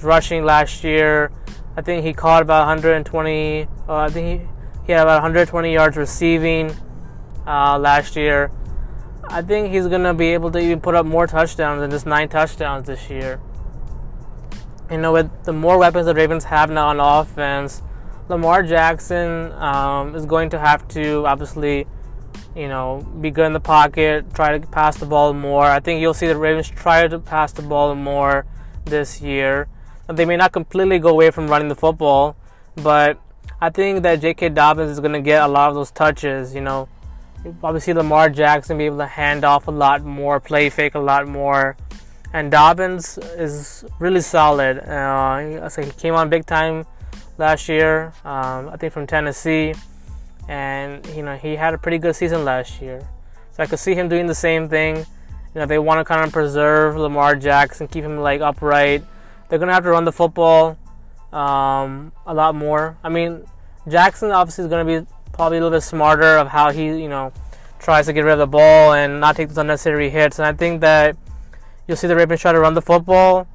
rushing 0.02 0.44
last 0.44 0.84
year. 0.84 1.32
I 1.76 1.82
think 1.82 2.04
he 2.04 2.12
caught 2.12 2.42
about 2.42 2.66
120. 2.66 3.62
Uh, 3.62 3.66
I 3.88 4.08
think 4.08 4.40
he, 4.40 4.48
he 4.86 4.92
had 4.92 5.02
about 5.02 5.22
120 5.22 5.72
yards 5.72 5.96
receiving 5.96 6.74
uh, 7.46 7.78
last 7.78 8.16
year. 8.16 8.50
I 9.28 9.40
think 9.40 9.72
he's 9.72 9.86
going 9.86 10.02
to 10.02 10.12
be 10.12 10.28
able 10.28 10.50
to 10.50 10.58
even 10.58 10.80
put 10.80 10.94
up 10.94 11.06
more 11.06 11.26
touchdowns 11.26 11.80
than 11.80 11.90
just 11.90 12.04
nine 12.06 12.28
touchdowns 12.28 12.86
this 12.86 13.08
year. 13.08 13.40
You 14.90 14.98
know, 14.98 15.12
with 15.12 15.44
the 15.44 15.52
more 15.52 15.78
weapons 15.78 16.06
the 16.06 16.14
Ravens 16.14 16.44
have 16.44 16.70
now 16.70 16.88
on 16.88 17.00
offense, 17.00 17.82
Lamar 18.28 18.62
Jackson 18.62 19.52
um, 19.52 20.14
is 20.14 20.26
going 20.26 20.50
to 20.50 20.58
have 20.58 20.86
to 20.88 21.26
obviously, 21.26 21.86
you 22.54 22.68
know, 22.68 23.06
be 23.20 23.30
good 23.30 23.46
in 23.46 23.54
the 23.54 23.60
pocket, 23.60 24.34
try 24.34 24.56
to 24.58 24.66
pass 24.66 24.98
the 24.98 25.06
ball 25.06 25.32
more. 25.32 25.64
I 25.64 25.80
think 25.80 26.02
you'll 26.02 26.14
see 26.14 26.26
the 26.26 26.36
Ravens 26.36 26.68
try 26.68 27.08
to 27.08 27.18
pass 27.18 27.52
the 27.52 27.62
ball 27.62 27.94
more 27.94 28.44
this 28.84 29.22
year. 29.22 29.68
They 30.06 30.26
may 30.26 30.36
not 30.36 30.52
completely 30.52 30.98
go 30.98 31.08
away 31.08 31.30
from 31.30 31.48
running 31.48 31.68
the 31.68 31.74
football, 31.74 32.36
but 32.76 33.18
I 33.60 33.70
think 33.70 34.02
that 34.02 34.20
J.K. 34.20 34.50
Dobbins 34.50 34.90
is 34.90 35.00
going 35.00 35.12
to 35.12 35.20
get 35.20 35.42
a 35.42 35.48
lot 35.48 35.68
of 35.68 35.74
those 35.74 35.90
touches. 35.90 36.54
You 36.54 36.60
know, 36.60 36.88
you 37.44 37.56
probably 37.60 37.80
see 37.80 37.92
Lamar 37.92 38.30
Jackson 38.30 38.78
be 38.78 38.84
able 38.84 38.98
to 38.98 39.06
hand 39.06 39.44
off 39.44 39.68
a 39.68 39.70
lot 39.70 40.02
more, 40.02 40.40
play 40.40 40.70
fake 40.70 40.94
a 40.94 40.98
lot 40.98 41.28
more. 41.28 41.76
And 42.32 42.50
Dobbins 42.50 43.16
is 43.36 43.84
really 44.00 44.20
solid. 44.20 44.78
Uh, 44.78 45.68
so 45.68 45.82
he 45.82 45.90
came 45.92 46.14
on 46.14 46.28
big 46.28 46.46
time 46.46 46.84
last 47.38 47.68
year, 47.68 48.12
um, 48.24 48.68
I 48.68 48.76
think 48.76 48.92
from 48.92 49.06
Tennessee, 49.06 49.74
and 50.48 51.04
you 51.14 51.22
know 51.22 51.36
he 51.36 51.56
had 51.56 51.74
a 51.74 51.78
pretty 51.78 51.98
good 51.98 52.16
season 52.16 52.44
last 52.44 52.80
year. 52.80 53.06
So 53.52 53.62
I 53.62 53.66
could 53.66 53.78
see 53.78 53.94
him 53.94 54.08
doing 54.08 54.26
the 54.26 54.34
same 54.34 54.68
thing. 54.68 54.96
You 54.96 55.60
know, 55.60 55.66
they 55.66 55.78
want 55.78 56.00
to 56.00 56.04
kind 56.04 56.24
of 56.24 56.32
preserve 56.32 56.96
Lamar 56.96 57.36
Jackson, 57.36 57.86
keep 57.86 58.04
him 58.04 58.18
like 58.18 58.40
upright. 58.40 59.04
They're 59.48 59.58
gonna 59.58 59.72
have 59.72 59.84
to 59.84 59.90
run 59.90 60.04
the 60.04 60.12
football 60.12 60.76
um, 61.34 62.12
a 62.26 62.32
lot 62.32 62.54
more. 62.54 62.96
I 63.02 63.08
mean, 63.08 63.44
Jackson 63.88 64.30
obviously 64.30 64.64
is 64.64 64.70
gonna 64.70 64.84
be 64.84 65.06
probably 65.32 65.58
a 65.58 65.60
little 65.60 65.76
bit 65.76 65.82
smarter 65.82 66.36
of 66.36 66.48
how 66.48 66.70
he, 66.70 66.86
you 66.86 67.08
know, 67.08 67.32
tries 67.80 68.06
to 68.06 68.12
get 68.12 68.24
rid 68.24 68.32
of 68.32 68.38
the 68.38 68.46
ball 68.46 68.94
and 68.94 69.20
not 69.20 69.36
take 69.36 69.48
those 69.48 69.58
unnecessary 69.58 70.08
hits. 70.08 70.38
And 70.38 70.46
I 70.46 70.52
think 70.52 70.80
that 70.80 71.16
you'll 71.86 71.96
see 71.96 72.06
the 72.06 72.16
Ravens 72.16 72.40
try 72.40 72.52
to 72.52 72.60
run 72.60 72.74
the 72.74 72.82
football, 72.82 73.46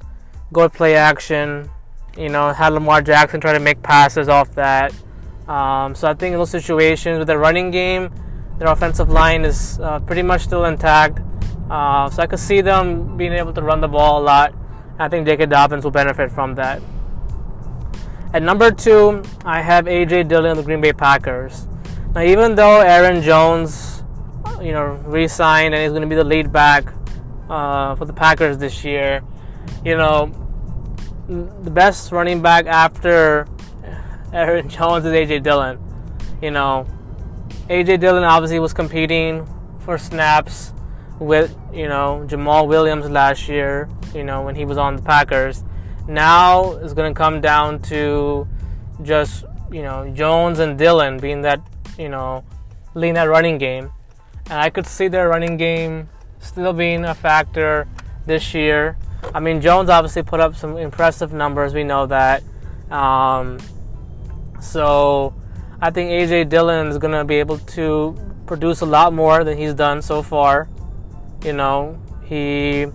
go 0.52 0.62
to 0.62 0.68
play 0.68 0.94
action, 0.94 1.70
you 2.16 2.28
know, 2.28 2.52
have 2.52 2.74
Lamar 2.74 3.02
Jackson 3.02 3.40
try 3.40 3.52
to 3.52 3.60
make 3.60 3.82
passes 3.82 4.28
off 4.28 4.54
that. 4.54 4.92
Um, 5.48 5.94
so 5.94 6.06
I 6.06 6.14
think 6.14 6.34
in 6.34 6.38
those 6.38 6.50
situations 6.50 7.18
with 7.18 7.26
the 7.26 7.38
running 7.38 7.70
game, 7.70 8.12
their 8.58 8.68
offensive 8.68 9.08
line 9.08 9.44
is 9.44 9.80
uh, 9.80 10.00
pretty 10.00 10.22
much 10.22 10.42
still 10.42 10.66
intact. 10.66 11.18
Uh, 11.70 12.10
so 12.10 12.22
I 12.22 12.26
could 12.26 12.38
see 12.38 12.60
them 12.60 13.16
being 13.16 13.32
able 13.32 13.52
to 13.54 13.62
run 13.62 13.80
the 13.80 13.88
ball 13.88 14.20
a 14.20 14.22
lot. 14.22 14.54
I 14.98 15.08
think 15.08 15.26
J.K. 15.26 15.46
Dobbins 15.46 15.82
will 15.82 15.90
benefit 15.90 16.30
from 16.30 16.54
that. 16.56 16.82
At 18.32 18.42
number 18.42 18.70
two, 18.70 19.24
I 19.44 19.60
have 19.60 19.88
A.J. 19.88 20.24
Dillon 20.24 20.52
of 20.52 20.58
the 20.58 20.62
Green 20.62 20.80
Bay 20.80 20.92
Packers. 20.92 21.66
Now, 22.14 22.22
even 22.22 22.54
though 22.54 22.80
Aaron 22.80 23.22
Jones, 23.22 24.04
you 24.60 24.70
know, 24.72 25.00
re-signed 25.04 25.74
and 25.74 25.82
he's 25.82 25.90
going 25.90 26.02
to 26.02 26.08
be 26.08 26.14
the 26.14 26.22
lead 26.22 26.52
back 26.52 26.92
uh, 27.48 27.96
for 27.96 28.04
the 28.04 28.12
Packers 28.12 28.56
this 28.56 28.84
year, 28.84 29.22
you 29.84 29.96
know, 29.96 30.32
the 31.28 31.70
best 31.70 32.12
running 32.12 32.40
back 32.40 32.66
after 32.66 33.48
Aaron 34.32 34.68
Jones 34.68 35.04
is 35.04 35.12
AJ 35.12 35.42
Dillon. 35.42 35.78
You 36.40 36.52
know, 36.52 36.86
AJ 37.68 37.98
Dillon 37.98 38.22
obviously 38.22 38.60
was 38.60 38.72
competing 38.72 39.44
for 39.80 39.98
snaps 39.98 40.72
with, 41.18 41.56
you 41.72 41.88
know, 41.88 42.24
Jamaal 42.28 42.68
Williams 42.68 43.10
last 43.10 43.48
year, 43.48 43.88
you 44.14 44.22
know, 44.22 44.42
when 44.42 44.54
he 44.54 44.64
was 44.64 44.78
on 44.78 44.94
the 44.94 45.02
Packers. 45.02 45.64
Now 46.10 46.72
it's 46.72 46.92
going 46.92 47.14
to 47.14 47.16
come 47.16 47.40
down 47.40 47.80
to 47.82 48.48
just, 49.02 49.44
you 49.70 49.82
know, 49.82 50.10
Jones 50.12 50.58
and 50.58 50.76
Dillon 50.76 51.18
being 51.18 51.42
that, 51.42 51.60
you 51.96 52.08
know, 52.08 52.44
leading 52.94 53.14
that 53.14 53.28
running 53.28 53.58
game. 53.58 53.92
And 54.46 54.54
I 54.60 54.70
could 54.70 54.88
see 54.88 55.06
their 55.06 55.28
running 55.28 55.56
game 55.56 56.08
still 56.40 56.72
being 56.72 57.04
a 57.04 57.14
factor 57.14 57.86
this 58.26 58.54
year. 58.54 58.98
I 59.32 59.38
mean, 59.38 59.60
Jones 59.60 59.88
obviously 59.88 60.24
put 60.24 60.40
up 60.40 60.56
some 60.56 60.76
impressive 60.76 61.32
numbers. 61.32 61.74
We 61.74 61.84
know 61.84 62.06
that. 62.06 62.42
Um, 62.90 63.60
so 64.60 65.32
I 65.80 65.90
think 65.90 66.10
AJ 66.10 66.48
Dillon 66.48 66.88
is 66.88 66.98
going 66.98 67.12
to 67.14 67.24
be 67.24 67.36
able 67.36 67.58
to 67.58 68.18
produce 68.46 68.80
a 68.80 68.86
lot 68.86 69.12
more 69.12 69.44
than 69.44 69.56
he's 69.56 69.74
done 69.74 70.02
so 70.02 70.22
far. 70.22 70.68
You 71.44 71.52
know, 71.52 72.02
he 72.24 72.88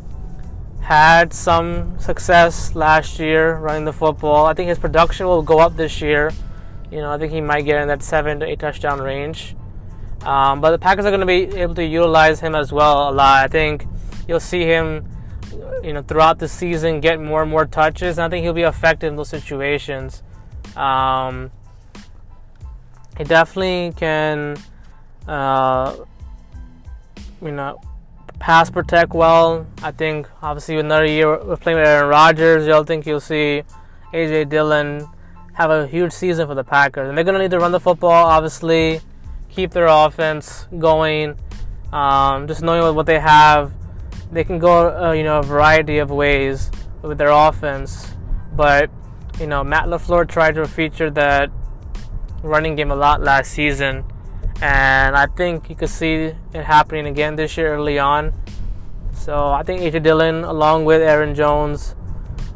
had 0.85 1.33
some 1.33 1.99
success 1.99 2.75
last 2.75 3.17
year 3.17 3.57
running 3.57 3.85
the 3.85 3.93
football. 3.93 4.45
I 4.45 4.53
think 4.53 4.69
his 4.69 4.77
production 4.77 5.25
will 5.25 5.41
go 5.41 5.57
up 5.57 5.75
this 5.75 5.99
year. 5.99 6.31
You 6.91 6.99
know, 6.99 7.11
I 7.11 7.17
think 7.17 7.33
he 7.33 7.41
might 7.41 7.63
get 7.63 7.81
in 7.81 7.87
that 7.87 8.03
seven 8.03 8.39
to 8.41 8.45
eight 8.45 8.59
touchdown 8.59 9.01
range. 9.01 9.55
Um, 10.21 10.61
but 10.61 10.69
the 10.69 10.77
Packers 10.77 11.05
are 11.05 11.09
going 11.09 11.21
to 11.21 11.25
be 11.25 11.57
able 11.57 11.73
to 11.73 11.83
utilize 11.83 12.39
him 12.39 12.53
as 12.53 12.71
well 12.71 13.09
a 13.09 13.11
lot. 13.11 13.43
I 13.43 13.47
think 13.47 13.87
you'll 14.27 14.39
see 14.39 14.61
him 14.61 15.09
you 15.83 15.91
know, 15.91 16.03
throughout 16.03 16.37
the 16.37 16.47
season, 16.47 16.99
get 16.99 17.19
more 17.19 17.41
and 17.41 17.49
more 17.49 17.65
touches. 17.65 18.19
And 18.19 18.25
I 18.25 18.29
think 18.29 18.43
he'll 18.43 18.53
be 18.53 18.61
effective 18.61 19.09
in 19.09 19.15
those 19.15 19.29
situations. 19.29 20.21
Um, 20.75 21.49
he 23.17 23.23
definitely 23.23 23.91
can, 23.95 24.57
uh, 25.27 25.95
you 27.41 27.51
know, 27.51 27.81
pass 28.45 28.69
protect 28.69 29.11
well. 29.15 29.65
I 29.81 29.89
think 29.89 30.29
obviously 30.39 30.75
with 30.75 30.85
another 30.85 31.07
year 31.07 31.33
of 31.33 31.59
playing 31.61 31.79
with 31.79 31.87
Aaron 31.87 32.07
Rodgers, 32.07 32.67
you'll 32.67 32.83
think 32.83 33.07
you'll 33.07 33.19
see 33.19 33.63
AJ 34.13 34.49
Dillon 34.49 35.09
have 35.53 35.71
a 35.71 35.87
huge 35.87 36.11
season 36.11 36.45
for 36.45 36.53
the 36.53 36.63
Packers. 36.63 37.09
And 37.09 37.17
they're 37.17 37.25
gonna 37.25 37.39
need 37.39 37.49
to 37.49 37.59
run 37.59 37.71
the 37.71 37.79
football, 37.79 38.27
obviously, 38.27 39.01
keep 39.49 39.71
their 39.71 39.87
offense 39.87 40.67
going. 40.77 41.39
Um, 41.91 42.47
just 42.47 42.61
knowing 42.61 42.95
what 42.95 43.07
they 43.07 43.19
have 43.19 43.73
they 44.31 44.43
can 44.43 44.59
go 44.59 44.95
uh, 44.95 45.11
you 45.13 45.23
know 45.23 45.39
a 45.39 45.43
variety 45.43 45.97
of 45.97 46.11
ways 46.11 46.69
with 47.01 47.17
their 47.17 47.29
offense, 47.29 48.13
but 48.53 48.91
you 49.39 49.47
know 49.47 49.63
Matt 49.63 49.85
LaFleur 49.85 50.29
tried 50.29 50.53
to 50.53 50.67
feature 50.67 51.09
that 51.09 51.49
running 52.43 52.75
game 52.75 52.91
a 52.91 52.95
lot 52.95 53.21
last 53.21 53.49
season, 53.49 54.03
and 54.61 55.15
I 55.15 55.25
think 55.27 55.69
you 55.69 55.75
could 55.75 55.89
see 55.89 56.33
it 56.53 56.63
happening 56.63 57.07
again 57.07 57.35
this 57.35 57.57
year 57.57 57.75
early 57.75 57.99
on. 57.99 58.33
So 59.13 59.47
I 59.47 59.63
think 59.63 59.81
AJ 59.81 60.03
Dillon, 60.03 60.43
along 60.43 60.85
with 60.85 61.01
Aaron 61.01 61.35
Jones, 61.35 61.95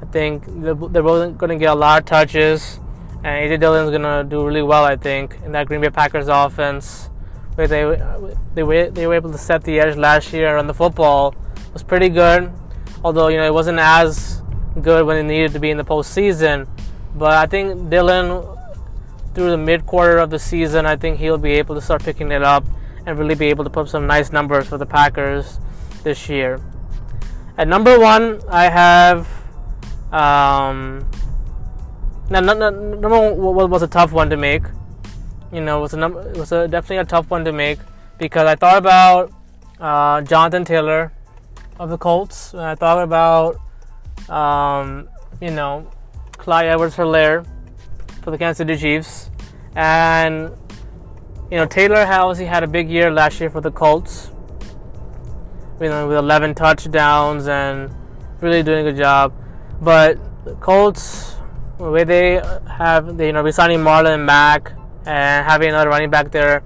I 0.01 0.06
think 0.06 0.44
they're 0.48 0.75
both 0.75 1.38
going 1.38 1.50
to 1.50 1.56
get 1.56 1.72
a 1.72 1.75
lot 1.75 2.01
of 2.01 2.06
touches, 2.06 2.79
and 3.24 3.25
AJ 3.25 3.60
Dillon's 3.60 3.89
going 3.89 4.03
to 4.03 4.24
do 4.29 4.46
really 4.46 4.62
well. 4.62 4.84
I 4.84 4.96
think 4.96 5.38
in 5.44 5.51
that 5.53 5.68
Green 5.68 5.82
Bay 5.82 5.89
Packers 5.89 6.27
offense, 6.27 7.10
where 7.56 7.68
they 7.68 7.84
uh, 7.84 8.36
they 8.53 8.63
were, 8.63 8.89
they 8.89 9.08
were 9.08 9.15
able 9.15 9.32
to 9.32 9.38
set 9.38 9.63
the 9.63 9.79
edge 9.79 9.98
last 9.98 10.32
year 10.32 10.58
on 10.58 10.68
the 10.68 10.74
football 10.74 11.36
was 11.74 11.84
pretty 11.84 12.10
good. 12.10 12.51
Although 13.03 13.27
you 13.27 13.38
know 13.38 13.46
it 13.46 13.53
wasn't 13.53 13.79
as 13.79 14.41
good 14.82 15.06
when 15.06 15.18
it 15.18 15.24
needed 15.24 15.53
to 15.53 15.60
be 15.60 15.70
in 15.70 15.77
the 15.77 15.84
postseason. 15.84 16.68
But 17.15 17.34
I 17.34 17.46
think 17.48 17.89
Dillon, 17.89 18.46
through 19.39 19.51
the 19.51 19.58
mid 19.58 19.86
quarter 19.86 20.17
of 20.17 20.29
the 20.29 20.38
season, 20.38 20.86
I 20.86 20.98
think 20.98 21.17
he'll 21.17 21.38
be 21.38 21.53
able 21.53 21.74
to 21.75 21.79
start 21.79 22.03
picking 22.03 22.29
it 22.29 22.43
up 22.43 22.65
and 23.05 23.17
really 23.17 23.36
be 23.36 23.46
able 23.46 23.63
to 23.63 23.69
put 23.69 23.88
some 23.88 24.05
nice 24.05 24.34
numbers 24.34 24.67
for 24.67 24.77
the 24.77 24.86
Packers 24.86 25.62
this 26.03 26.27
year. 26.27 26.60
At 27.58 27.69
number 27.69 27.98
one, 27.98 28.41
I 28.50 28.65
have. 28.65 29.29
Um, 30.12 31.10
now, 32.29 32.41
number 32.41 33.31
one 33.31 33.69
was 33.69 33.81
a 33.81 33.88
tough 33.88 34.12
one 34.12 34.29
to 34.29 34.36
make. 34.36 34.63
You 35.53 35.62
know, 35.62 35.77
it 35.77 35.81
was 35.84 35.93
a 35.93 35.98
number, 35.98 36.19
it 36.19 36.36
was 36.36 36.51
a, 36.51 36.67
definitely 36.67 36.98
a 36.98 37.05
tough 37.05 37.29
one 37.29 37.46
to 37.46 37.53
make 37.53 37.79
because 38.17 38.46
I 38.46 38.55
thought 38.55 38.77
about 38.77 39.31
uh, 39.79 40.19
Jonathan 40.24 40.65
Taylor 40.65 41.13
of 41.79 41.89
the 41.89 41.98
Colts. 41.98 42.53
I 42.53 42.75
thought 42.75 43.01
about, 43.01 43.55
um, 44.29 45.08
you 45.39 45.51
know, 45.51 45.89
Clyde 46.34 46.65
Edwards-Helaire 46.65 47.46
for 48.30 48.38
the 48.38 48.38
Kansas 48.38 48.58
City 48.60 48.78
Chiefs. 48.78 49.32
And, 49.76 50.52
you 51.50 51.58
know, 51.58 51.66
Taylor 51.66 51.98
obviously 51.98 52.46
had 52.46 52.64
a 52.64 52.68
big 52.68 52.90
year 52.90 53.12
last 53.12 53.40
year 53.40 53.50
for 53.50 53.60
the 53.60 53.72
Colts. 53.72 54.30
You 55.82 55.90
know, 55.90 56.08
with 56.08 56.18
11 56.18 56.56
touchdowns 56.56 57.48
and 57.48 57.92
really 58.40 58.62
doing 58.62 58.86
a 58.86 58.92
good 58.92 58.98
job. 58.98 59.34
But 59.82 60.20
the 60.46 60.54
Colts, 60.56 61.38
the 61.78 61.90
way 61.90 62.04
they 62.04 62.42
have, 62.68 63.18
they, 63.18 63.28
you 63.28 63.34
know, 63.34 63.42
resigning 63.42 63.80
Marlon 63.80 64.26
Mack 64.26 64.74
and 65.06 65.46
having 65.46 65.70
another 65.70 65.90
running 65.90 66.12
back 66.12 66.32
there, 66.32 66.62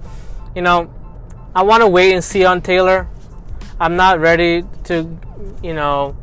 you 0.54 0.60
know, 0.60 0.92
I 1.54 1.62
want 1.62 1.82
to 1.82 1.88
wait 1.88 2.12
and 2.12 2.22
see 2.22 2.44
on 2.44 2.60
Taylor. 2.60 3.08
I'm 3.80 3.96
not 3.96 4.20
ready 4.20 4.64
to, 4.84 5.18
you 5.62 5.72
know, 5.72 6.16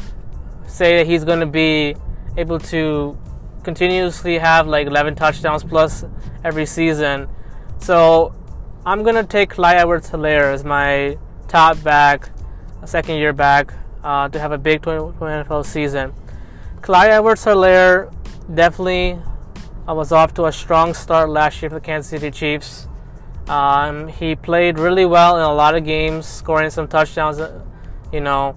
say 0.68 0.98
that 0.98 1.08
he's 1.08 1.24
going 1.24 1.40
to 1.40 1.46
be 1.48 1.96
able 2.38 2.60
to 2.60 3.18
continuously 3.64 4.38
have 4.38 4.68
like 4.68 4.88
11 4.88 5.16
touchdowns 5.16 5.64
plus 5.64 6.06
every 6.44 6.66
season. 6.66 7.28
So 7.80 8.34
I'm 8.86 9.04
to 9.16 9.24
take 9.24 9.52
Clyde 9.52 9.78
Edwards-Helaire 9.78 10.54
as 10.54 10.64
my 10.64 11.18
top 11.48 11.82
back, 11.84 12.30
second 12.86 13.16
year 13.18 13.34
back, 13.34 13.74
uh, 14.04 14.30
to 14.30 14.40
have 14.40 14.52
a 14.52 14.58
big 14.58 14.82
2020 14.82 15.44
NFL 15.44 15.66
season. 15.66 16.14
Clyde 16.82 17.12
Edwards-Helaire 17.12 18.14
definitely 18.54 19.20
uh, 19.88 19.94
was 19.94 20.12
off 20.12 20.34
to 20.36 20.46
a 20.46 20.52
strong 20.52 20.94
start 20.94 21.30
last 21.30 21.62
year 21.62 21.70
for 21.70 21.76
the 21.76 21.82
Kansas 21.82 22.10
City 22.10 22.32
Chiefs. 22.32 22.88
Um, 23.48 24.08
he 24.08 24.36
played 24.36 24.80
really 24.80 25.06
well 25.06 25.38
in 25.38 25.44
a 25.44 25.54
lot 25.54 25.76
of 25.76 25.84
games, 25.84 26.26
scoring 26.26 26.70
some 26.70 26.88
touchdowns. 26.88 27.40
Uh, 27.40 27.64
you 28.12 28.22
know, 28.22 28.56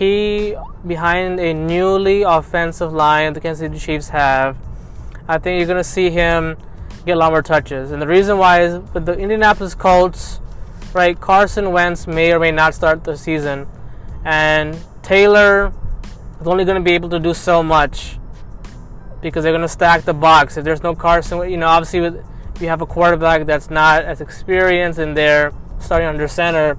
he 0.00 0.56
behind 0.84 1.38
a 1.38 1.52
newly 1.52 2.22
offensive 2.22 2.92
line 2.92 3.34
the 3.34 3.40
Kansas 3.40 3.60
City 3.60 3.78
Chiefs 3.78 4.08
have. 4.08 4.56
I 5.28 5.38
think 5.38 5.58
you're 5.58 5.68
gonna 5.68 5.84
see 5.84 6.10
him 6.10 6.56
get 7.06 7.12
a 7.12 7.20
lot 7.20 7.30
more 7.30 7.42
touches, 7.42 7.92
and 7.92 8.02
the 8.02 8.08
reason 8.08 8.38
why 8.38 8.62
is 8.62 8.78
with 8.94 9.06
the 9.06 9.12
Indianapolis 9.12 9.74
Colts, 9.74 10.40
right? 10.94 11.20
Carson 11.20 11.70
Wentz 11.70 12.06
may 12.06 12.32
or 12.32 12.40
may 12.40 12.50
not 12.50 12.74
start 12.74 13.04
the 13.04 13.16
season, 13.16 13.68
and 14.24 14.76
Taylor 15.02 15.72
is 16.40 16.46
only 16.48 16.64
gonna 16.64 16.80
be 16.80 16.92
able 16.92 17.10
to 17.10 17.20
do 17.20 17.34
so 17.34 17.62
much 17.62 18.18
because 19.20 19.44
they're 19.44 19.52
going 19.52 19.62
to 19.62 19.68
stack 19.68 20.04
the 20.04 20.14
box. 20.14 20.56
If 20.56 20.64
there's 20.64 20.82
no 20.82 20.94
Carson, 20.94 21.50
you 21.50 21.56
know, 21.56 21.66
obviously, 21.66 22.00
with, 22.00 22.24
if 22.54 22.62
you 22.62 22.68
have 22.68 22.80
a 22.80 22.86
quarterback 22.86 23.46
that's 23.46 23.70
not 23.70 24.04
as 24.04 24.20
experienced 24.20 24.98
and 24.98 25.16
they're 25.16 25.52
starting 25.78 26.08
under 26.08 26.26
center, 26.28 26.78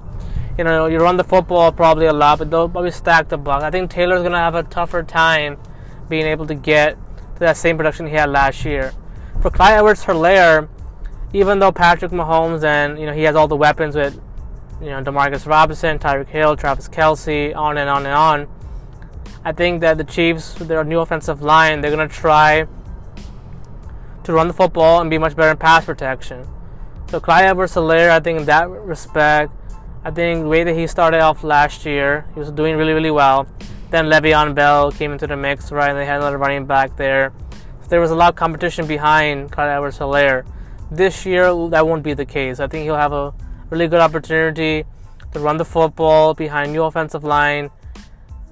you 0.58 0.64
know, 0.64 0.86
you 0.86 0.98
run 0.98 1.16
the 1.16 1.24
football 1.24 1.72
probably 1.72 2.06
a 2.06 2.12
lot, 2.12 2.38
but 2.38 2.50
they'll 2.50 2.68
probably 2.68 2.90
stack 2.90 3.28
the 3.28 3.38
box. 3.38 3.64
I 3.64 3.70
think 3.70 3.90
Taylor's 3.90 4.20
going 4.20 4.32
to 4.32 4.38
have 4.38 4.54
a 4.54 4.62
tougher 4.62 5.02
time 5.02 5.58
being 6.08 6.26
able 6.26 6.46
to 6.46 6.54
get 6.54 6.96
to 7.34 7.40
that 7.40 7.56
same 7.56 7.76
production 7.76 8.06
he 8.06 8.12
had 8.12 8.28
last 8.30 8.64
year. 8.64 8.92
For 9.40 9.50
Clyde 9.50 9.78
Edwards-Helaire, 9.78 10.68
even 11.32 11.58
though 11.58 11.72
Patrick 11.72 12.12
Mahomes 12.12 12.62
and, 12.64 12.98
you 12.98 13.06
know, 13.06 13.14
he 13.14 13.22
has 13.22 13.34
all 13.34 13.48
the 13.48 13.56
weapons 13.56 13.96
with, 13.96 14.20
you 14.80 14.90
know, 14.90 15.02
Demarcus 15.02 15.46
Robinson, 15.46 15.98
Tyreek 15.98 16.28
Hill, 16.28 16.56
Travis 16.56 16.88
Kelce, 16.88 17.56
on 17.56 17.78
and 17.78 17.88
on 17.88 18.04
and 18.04 18.14
on, 18.14 18.48
I 19.44 19.52
think 19.52 19.80
that 19.80 19.96
the 19.96 20.04
Chiefs, 20.04 20.58
with 20.58 20.68
their 20.68 20.84
new 20.84 21.00
offensive 21.00 21.40
line, 21.40 21.80
they're 21.80 21.90
going 21.90 22.06
to 22.06 22.14
try 22.14 22.66
to 24.24 24.32
run 24.32 24.46
the 24.46 24.54
football 24.54 25.00
and 25.00 25.08
be 25.08 25.18
much 25.18 25.34
better 25.34 25.50
in 25.50 25.56
pass 25.56 25.86
protection. 25.86 26.46
So 27.08 27.18
Clyde 27.18 27.46
Edwards-Helaire, 27.46 28.10
I 28.10 28.20
think 28.20 28.40
in 28.40 28.44
that 28.46 28.68
respect, 28.68 29.52
I 30.04 30.10
think 30.10 30.42
the 30.42 30.48
way 30.48 30.64
that 30.64 30.74
he 30.74 30.86
started 30.86 31.20
off 31.20 31.44
last 31.44 31.86
year, 31.86 32.26
he 32.34 32.40
was 32.40 32.50
doing 32.50 32.76
really, 32.76 32.92
really 32.92 33.10
well. 33.10 33.46
Then 33.90 34.06
Le'Veon 34.06 34.54
Bell 34.54 34.90
came 34.90 35.12
into 35.12 35.26
the 35.26 35.36
mix, 35.36 35.70
right, 35.70 35.90
and 35.90 35.98
they 35.98 36.06
had 36.06 36.16
another 36.16 36.38
running 36.38 36.66
back 36.66 36.96
there. 36.96 37.32
So 37.82 37.88
there 37.88 38.00
was 38.00 38.10
a 38.10 38.16
lot 38.16 38.30
of 38.30 38.36
competition 38.36 38.86
behind 38.86 39.52
Clyde 39.52 39.70
Edwards-Helaire. 39.70 40.44
This 40.90 41.24
year, 41.24 41.54
that 41.68 41.86
won't 41.86 42.02
be 42.02 42.14
the 42.14 42.24
case. 42.24 42.58
I 42.58 42.66
think 42.66 42.84
he'll 42.84 42.96
have 42.96 43.12
a 43.12 43.32
really 43.70 43.86
good 43.86 44.00
opportunity 44.00 44.84
to 45.32 45.40
run 45.40 45.56
the 45.56 45.64
football 45.64 46.34
behind 46.34 46.72
new 46.72 46.82
offensive 46.82 47.22
line. 47.22 47.66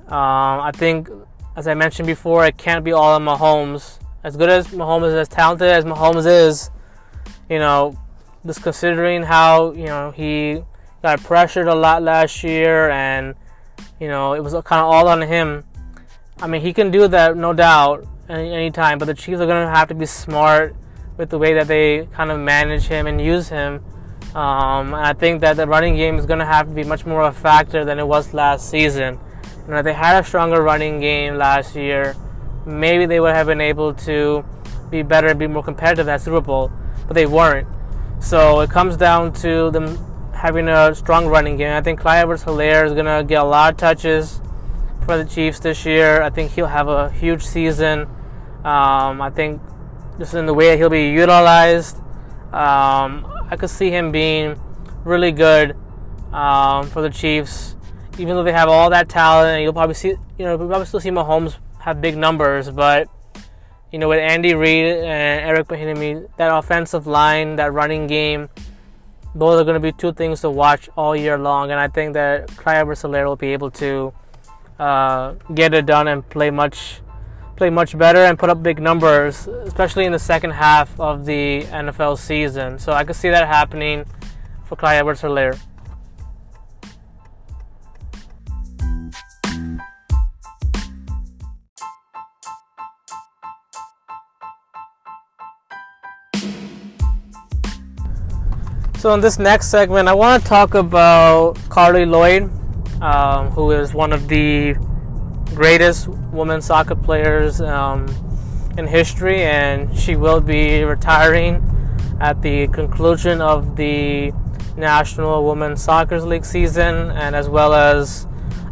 Um, 0.06 0.60
I 0.60 0.70
think, 0.74 1.08
as 1.56 1.66
I 1.66 1.74
mentioned 1.74 2.06
before, 2.06 2.46
it 2.46 2.56
can't 2.56 2.84
be 2.84 2.92
all 2.92 3.14
on 3.14 3.24
Mahomes. 3.24 3.98
As 4.22 4.36
good 4.36 4.50
as 4.50 4.68
Mahomes 4.68 5.08
is, 5.08 5.14
as 5.14 5.28
talented 5.28 5.68
as 5.68 5.84
Mahomes 5.84 6.26
is, 6.26 6.70
you 7.48 7.58
know, 7.58 7.98
just 8.46 8.62
considering 8.62 9.22
how 9.22 9.72
you 9.72 9.86
know 9.86 10.10
he 10.10 10.62
got 11.02 11.22
pressured 11.22 11.68
a 11.68 11.74
lot 11.74 12.02
last 12.02 12.42
year, 12.44 12.90
and 12.90 13.34
you 13.98 14.08
know 14.08 14.34
it 14.34 14.42
was 14.42 14.52
kind 14.52 14.80
of 14.80 14.86
all 14.86 15.08
on 15.08 15.22
him. 15.22 15.64
I 16.40 16.46
mean, 16.46 16.62
he 16.62 16.72
can 16.72 16.90
do 16.90 17.06
that, 17.08 17.36
no 17.36 17.52
doubt, 17.52 18.06
any 18.28 18.52
anytime. 18.52 18.98
But 18.98 19.06
the 19.06 19.14
Chiefs 19.14 19.40
are 19.40 19.46
going 19.46 19.66
to 19.66 19.72
have 19.72 19.88
to 19.88 19.94
be 19.94 20.06
smart 20.06 20.74
with 21.16 21.30
the 21.30 21.38
way 21.38 21.54
that 21.54 21.68
they 21.68 22.08
kind 22.12 22.30
of 22.30 22.40
manage 22.40 22.84
him 22.84 23.06
and 23.06 23.20
use 23.20 23.48
him. 23.48 23.84
Um, 24.34 24.94
I 24.94 25.12
think 25.12 25.40
that 25.40 25.56
the 25.56 25.66
running 25.66 25.96
game 25.96 26.18
is 26.18 26.24
going 26.24 26.38
to 26.38 26.46
have 26.46 26.68
to 26.68 26.72
be 26.72 26.84
much 26.84 27.04
more 27.04 27.22
of 27.22 27.36
a 27.36 27.38
factor 27.38 27.84
than 27.84 27.98
it 27.98 28.06
was 28.06 28.32
last 28.32 28.70
season. 28.70 29.18
You 29.66 29.74
know, 29.74 29.82
they 29.82 29.92
had 29.92 30.22
a 30.22 30.26
stronger 30.26 30.62
running 30.62 31.00
game 31.00 31.34
last 31.36 31.74
year. 31.74 32.14
Maybe 32.64 33.06
they 33.06 33.20
would 33.20 33.34
have 33.34 33.46
been 33.46 33.60
able 33.60 33.92
to 33.94 34.44
be 34.88 35.02
better 35.02 35.28
and 35.28 35.38
be 35.38 35.46
more 35.46 35.62
competitive 35.62 36.08
at 36.08 36.20
Super 36.20 36.40
Bowl, 36.40 36.70
but 37.06 37.14
they 37.14 37.26
weren't. 37.26 37.66
So 38.20 38.60
it 38.60 38.70
comes 38.70 38.96
down 38.96 39.32
to 39.34 39.70
them 39.70 39.98
having 40.40 40.68
a 40.68 40.94
strong 40.94 41.26
running 41.26 41.58
game. 41.58 41.76
I 41.76 41.82
think 41.82 42.00
Clyde 42.00 42.22
Edwards-Helaire 42.22 42.86
is 42.86 42.94
going 42.94 43.04
to 43.04 43.22
get 43.22 43.42
a 43.42 43.44
lot 43.44 43.74
of 43.74 43.78
touches 43.78 44.40
for 45.04 45.18
the 45.18 45.24
Chiefs 45.24 45.60
this 45.60 45.84
year. 45.84 46.22
I 46.22 46.30
think 46.30 46.52
he'll 46.52 46.66
have 46.66 46.88
a 46.88 47.10
huge 47.10 47.44
season. 47.44 48.08
Um, 48.64 49.20
I 49.20 49.30
think 49.34 49.60
just 50.18 50.32
in 50.32 50.46
the 50.46 50.54
way 50.54 50.78
he'll 50.78 50.88
be 50.88 51.10
utilized, 51.10 51.98
um, 52.54 53.26
I 53.50 53.56
could 53.58 53.68
see 53.68 53.90
him 53.90 54.12
being 54.12 54.58
really 55.04 55.30
good 55.30 55.76
um, 56.32 56.88
for 56.88 57.02
the 57.02 57.10
Chiefs. 57.10 57.76
Even 58.16 58.34
though 58.34 58.42
they 58.42 58.52
have 58.52 58.70
all 58.70 58.88
that 58.88 59.10
talent, 59.10 59.62
you'll 59.62 59.74
probably 59.74 59.94
see, 59.94 60.08
you 60.08 60.44
know, 60.46 60.56
we'll 60.56 60.68
probably 60.68 60.86
still 60.86 61.00
see 61.00 61.10
Mahomes 61.10 61.56
have 61.80 62.00
big 62.00 62.16
numbers, 62.16 62.70
but 62.70 63.08
you 63.92 63.98
know, 63.98 64.08
with 64.08 64.20
Andy 64.20 64.54
Reid 64.54 64.86
and 64.86 65.40
Eric 65.44 65.68
Bieniemy, 65.68 66.28
that 66.36 66.56
offensive 66.56 67.06
line, 67.06 67.56
that 67.56 67.72
running 67.72 68.06
game, 68.06 68.48
those 69.34 69.60
are 69.60 69.64
going 69.64 69.74
to 69.74 69.80
be 69.80 69.92
two 69.92 70.12
things 70.12 70.40
to 70.40 70.50
watch 70.50 70.88
all 70.96 71.14
year 71.14 71.38
long. 71.38 71.70
And 71.70 71.78
I 71.78 71.88
think 71.88 72.14
that 72.14 72.48
Clyde 72.56 72.78
Edwards-Helaire 72.78 73.26
will 73.26 73.36
be 73.36 73.52
able 73.52 73.70
to 73.72 74.12
uh, 74.78 75.34
get 75.54 75.74
it 75.74 75.86
done 75.86 76.08
and 76.08 76.28
play 76.28 76.50
much, 76.50 77.00
play 77.56 77.70
much 77.70 77.96
better 77.96 78.20
and 78.20 78.38
put 78.38 78.50
up 78.50 78.62
big 78.62 78.80
numbers, 78.80 79.46
especially 79.46 80.04
in 80.04 80.12
the 80.12 80.18
second 80.18 80.50
half 80.50 80.98
of 80.98 81.24
the 81.26 81.62
NFL 81.64 82.18
season. 82.18 82.78
So 82.78 82.92
I 82.92 83.04
could 83.04 83.16
see 83.16 83.30
that 83.30 83.46
happening 83.46 84.04
for 84.64 84.76
Clyde 84.76 84.98
Edwards-Helaire. 84.98 85.58
So 99.00 99.14
in 99.14 99.22
this 99.22 99.38
next 99.38 99.68
segment, 99.68 100.08
I 100.08 100.12
want 100.12 100.42
to 100.42 100.46
talk 100.46 100.74
about 100.74 101.54
Carli 101.70 102.04
Lloyd, 102.04 102.50
um, 103.02 103.48
who 103.48 103.70
is 103.70 103.94
one 103.94 104.12
of 104.12 104.28
the 104.28 104.74
greatest 105.54 106.06
women 106.06 106.60
soccer 106.60 106.94
players 106.94 107.62
um, 107.62 108.06
in 108.76 108.86
history, 108.86 109.40
and 109.40 109.98
she 109.98 110.16
will 110.16 110.42
be 110.42 110.84
retiring 110.84 111.64
at 112.20 112.42
the 112.42 112.68
conclusion 112.68 113.40
of 113.40 113.74
the 113.76 114.32
National 114.76 115.46
Women's 115.46 115.82
Soccer 115.82 116.20
League 116.20 116.44
season, 116.44 117.10
and 117.12 117.34
as 117.34 117.48
well 117.48 117.72
as 117.72 118.26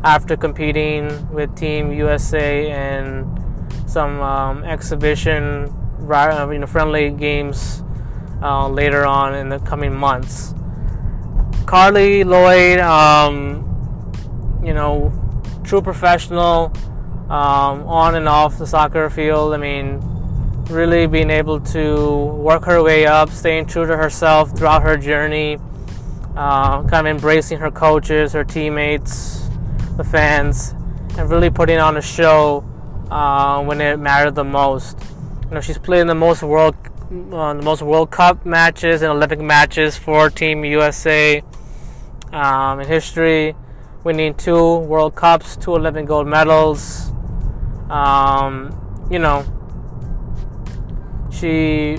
after 0.05 0.37
competing 0.37 1.33
with 1.33 1.57
Team 1.57 1.91
USA 1.91 2.99
in 2.99 3.25
some 3.87 4.21
um, 4.21 4.63
exhibition, 4.65 5.75
you 6.03 6.59
know, 6.59 6.67
friendly 6.67 7.09
games 7.13 7.83
uh, 8.43 8.69
later 8.69 9.05
on 9.05 9.35
in 9.35 9.49
the 9.49 9.59
coming 9.61 9.95
months. 9.95 10.55
Carli 11.65 12.25
Lloyd, 12.25 12.79
um, 12.81 13.65
you 14.65 14.73
know, 14.73 15.13
true 15.65 15.83
professional 15.83 16.73
um, 17.29 17.87
on 17.87 18.15
and 18.15 18.29
off 18.29 18.59
the 18.59 18.67
soccer 18.67 19.11
field. 19.11 19.53
I 19.53 19.59
mean, 19.59 20.01
really 20.71 21.07
being 21.07 21.31
able 21.31 21.61
to 21.61 22.17
work 22.17 22.65
her 22.65 22.83
way 22.83 23.07
up, 23.07 23.31
staying 23.31 23.67
true 23.67 23.87
to 23.87 23.97
herself 23.97 24.57
throughout 24.57 24.83
her 24.83 24.97
journey, 24.97 25.59
uh, 26.37 26.83
kind 26.85 27.07
of 27.07 27.17
embracing 27.17 27.59
her 27.59 27.71
coaches, 27.71 28.33
her 28.33 28.45
teammates, 28.45 29.49
the 29.97 30.05
fans, 30.05 30.75
and 31.19 31.29
really 31.29 31.51
putting 31.51 31.79
on 31.79 31.97
a 31.97 32.03
show 32.03 32.65
uh, 33.11 33.63
when 33.63 33.81
it 33.81 33.99
mattered 33.99 34.35
the 34.35 34.45
most. 34.45 34.99
You 35.49 35.55
know, 35.55 35.61
she's 35.61 35.79
played 35.79 36.01
in 36.01 36.07
the 36.07 36.15
most 36.15 36.43
World 36.43 36.77
uh, 37.11 37.55
the 37.55 37.63
most 37.63 37.81
World 37.81 38.11
Cup 38.11 38.45
matches 38.45 39.01
and 39.01 39.11
Olympic 39.11 39.41
matches 39.41 39.97
for 39.97 40.29
Team 40.29 40.65
USA 40.65 41.43
um, 42.33 42.81
in 42.81 42.87
history, 42.87 43.55
winning 44.05 44.35
two 44.35 44.77
World 44.77 45.15
Cups, 45.15 45.57
two 45.57 45.75
Olympic 45.75 46.07
gold 46.07 46.27
medals. 46.27 47.11
Um, 47.89 49.09
you 49.11 49.19
know, 49.19 49.43
she 51.31 51.97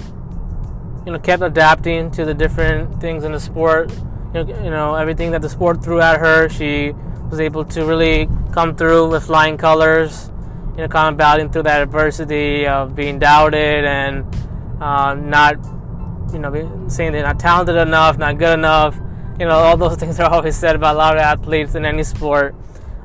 you 1.05 1.11
know 1.11 1.19
kept 1.19 1.41
adapting 1.41 2.11
to 2.11 2.23
the 2.23 2.35
different 2.35 3.01
things 3.01 3.23
in 3.23 3.31
the 3.31 3.39
sport. 3.39 3.91
You 4.35 4.43
know, 4.43 4.63
you 4.63 4.69
know 4.69 4.93
everything 4.93 5.31
that 5.31 5.41
the 5.41 5.49
sport 5.49 5.83
threw 5.83 6.01
at 6.01 6.19
her, 6.19 6.49
she 6.49 6.93
was 7.31 7.39
able 7.39 7.65
to 7.65 7.83
really 7.83 8.29
come 8.51 8.75
through 8.75 9.09
with 9.09 9.25
flying 9.25 9.57
colors. 9.57 10.29
You 10.77 10.87
know, 10.87 11.11
battling 11.13 11.49
through 11.49 11.63
that 11.63 11.81
adversity 11.81 12.65
of 12.67 12.95
being 12.95 13.17
doubted 13.19 13.83
and 13.83 14.23
uh, 14.79 15.13
not, 15.15 15.55
you 16.33 16.39
know, 16.39 16.87
saying 16.87 17.11
they're 17.11 17.23
not 17.23 17.39
talented 17.39 17.75
enough, 17.75 18.17
not 18.17 18.37
good 18.37 18.53
enough. 18.53 18.95
You 19.39 19.45
know, 19.45 19.57
all 19.59 19.77
those 19.77 19.95
things 20.01 20.19
are 20.19 20.29
always 20.29 20.55
said 20.55 20.75
about 20.75 20.95
a 20.95 20.97
lot 20.97 21.17
of 21.17 21.21
athletes 21.21 21.75
in 21.75 21.85
any 21.85 22.03
sport. 22.03 22.55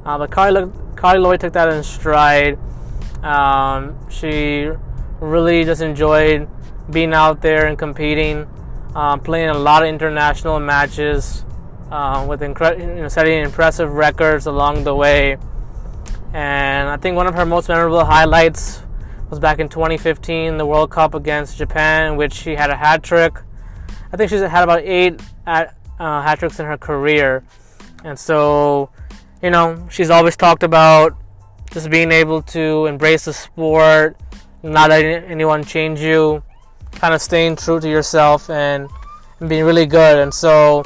Uh, 0.05 0.19
but 0.19 0.31
Carli, 0.31 0.71
Carli 0.95 1.21
Lloyd 1.21 1.41
took 1.41 1.53
that 1.55 1.69
in 1.69 1.83
stride. 1.83 2.59
Um, 3.23 3.97
she 4.11 4.71
really 5.21 5.65
just 5.65 5.81
enjoyed 5.81 6.49
being 6.91 7.15
out 7.15 7.41
there 7.41 7.67
and 7.67 7.79
competing, 7.79 8.47
um, 8.95 9.21
playing 9.21 9.49
a 9.49 9.59
lot 9.59 9.83
of 9.83 9.89
international 9.89 10.61
matches, 10.61 11.45
uh, 11.91 12.25
with 12.29 12.41
incre- 12.41 12.79
you 12.79 13.03
know, 13.03 13.09
setting 13.09 13.39
impressive 13.39 13.93
records 13.93 14.47
along 14.47 14.85
the 14.85 14.95
way. 14.95 15.39
And 16.35 16.89
I 16.89 16.97
think 16.97 17.17
one 17.17 17.27
of 17.27 17.35
her 17.35 17.47
most 17.47 17.69
memorable 17.69 18.05
highlights 18.05 18.84
was 19.31 19.39
back 19.39 19.59
in 19.59 19.69
2015, 19.69 20.59
the 20.59 20.67
World 20.67 20.91
Cup 20.91 21.15
against 21.15 21.57
Japan, 21.57 22.17
which 22.17 22.33
she 22.33 22.55
had 22.55 22.71
a 22.71 22.77
hat 22.77 23.03
trick. 23.03 23.35
I 24.13 24.17
think 24.17 24.31
she's 24.31 24.41
had 24.41 24.63
about 24.63 24.81
eight 24.81 25.21
at, 25.47 25.75
uh, 25.99 26.23
hat 26.23 26.39
tricks 26.39 26.61
in 26.61 26.67
her 26.67 26.77
career, 26.77 27.43
and 28.05 28.19
so 28.19 28.91
you 29.43 29.51
know 29.51 29.87
she's 29.91 30.11
always 30.11 30.37
talked 30.37 30.63
about 30.63 31.17
just 31.73 31.91
being 31.91 32.13
able 32.13 32.43
to 32.43 32.87
embrace 32.87 33.25
the 33.25 33.33
sport, 33.33 34.17
not 34.63 34.91
letting 34.91 35.25
anyone 35.25 35.65
change 35.65 36.01
you, 36.01 36.43
kind 36.93 37.15
of 37.15 37.21
staying 37.21 37.57
true 37.57 37.81
to 37.81 37.89
yourself, 37.89 38.49
and, 38.51 38.89
and 39.41 39.49
being 39.49 39.65
really 39.65 39.87
good. 39.87 40.19
And 40.19 40.33
so 40.33 40.85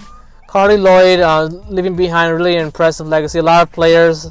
Carli 0.49 0.81
Lloyd, 0.81 1.21
uh, 1.21 1.45
leaving 1.69 1.95
behind 1.95 2.33
a 2.33 2.35
really 2.35 2.57
impressive 2.57 3.07
legacy. 3.07 3.41
A 3.41 3.43
lot 3.43 3.63
of 3.63 3.73
players 3.73 4.31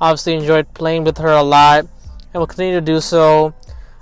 obviously 0.00 0.34
enjoyed 0.34 0.72
playing 0.72 1.04
with 1.04 1.18
her 1.18 1.32
a 1.32 1.42
lot 1.42 1.86
and 2.38 2.42
will 2.42 2.46
continue 2.46 2.74
to 2.74 2.80
do 2.80 3.00
so. 3.00 3.52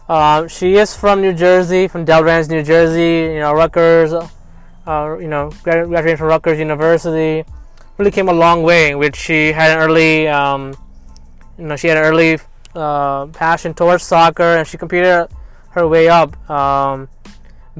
Um, 0.08 0.46
she 0.48 0.74
is 0.74 0.94
from 0.94 1.22
New 1.22 1.32
Jersey, 1.32 1.88
from 1.88 2.04
Delran, 2.04 2.48
New 2.50 2.62
Jersey. 2.62 3.34
You 3.34 3.40
know, 3.40 3.54
Rutgers. 3.54 4.12
Uh, 4.86 5.16
you 5.18 5.26
know, 5.26 5.50
graduating 5.62 6.18
from 6.18 6.28
Rutgers 6.28 6.58
University. 6.58 7.44
Really 7.96 8.10
came 8.10 8.28
a 8.28 8.32
long 8.32 8.62
way, 8.62 8.94
which 8.94 9.16
she 9.16 9.52
had 9.52 9.70
an 9.72 9.78
early, 9.78 10.28
um, 10.28 10.74
you 11.58 11.64
know, 11.64 11.76
she 11.76 11.88
had 11.88 11.96
an 11.96 12.04
early 12.04 12.38
uh, 12.74 13.26
passion 13.28 13.74
towards 13.74 14.04
soccer, 14.04 14.58
and 14.58 14.68
she 14.68 14.76
competed 14.76 15.28
her 15.70 15.88
way 15.88 16.08
up, 16.08 16.38
um, 16.48 17.08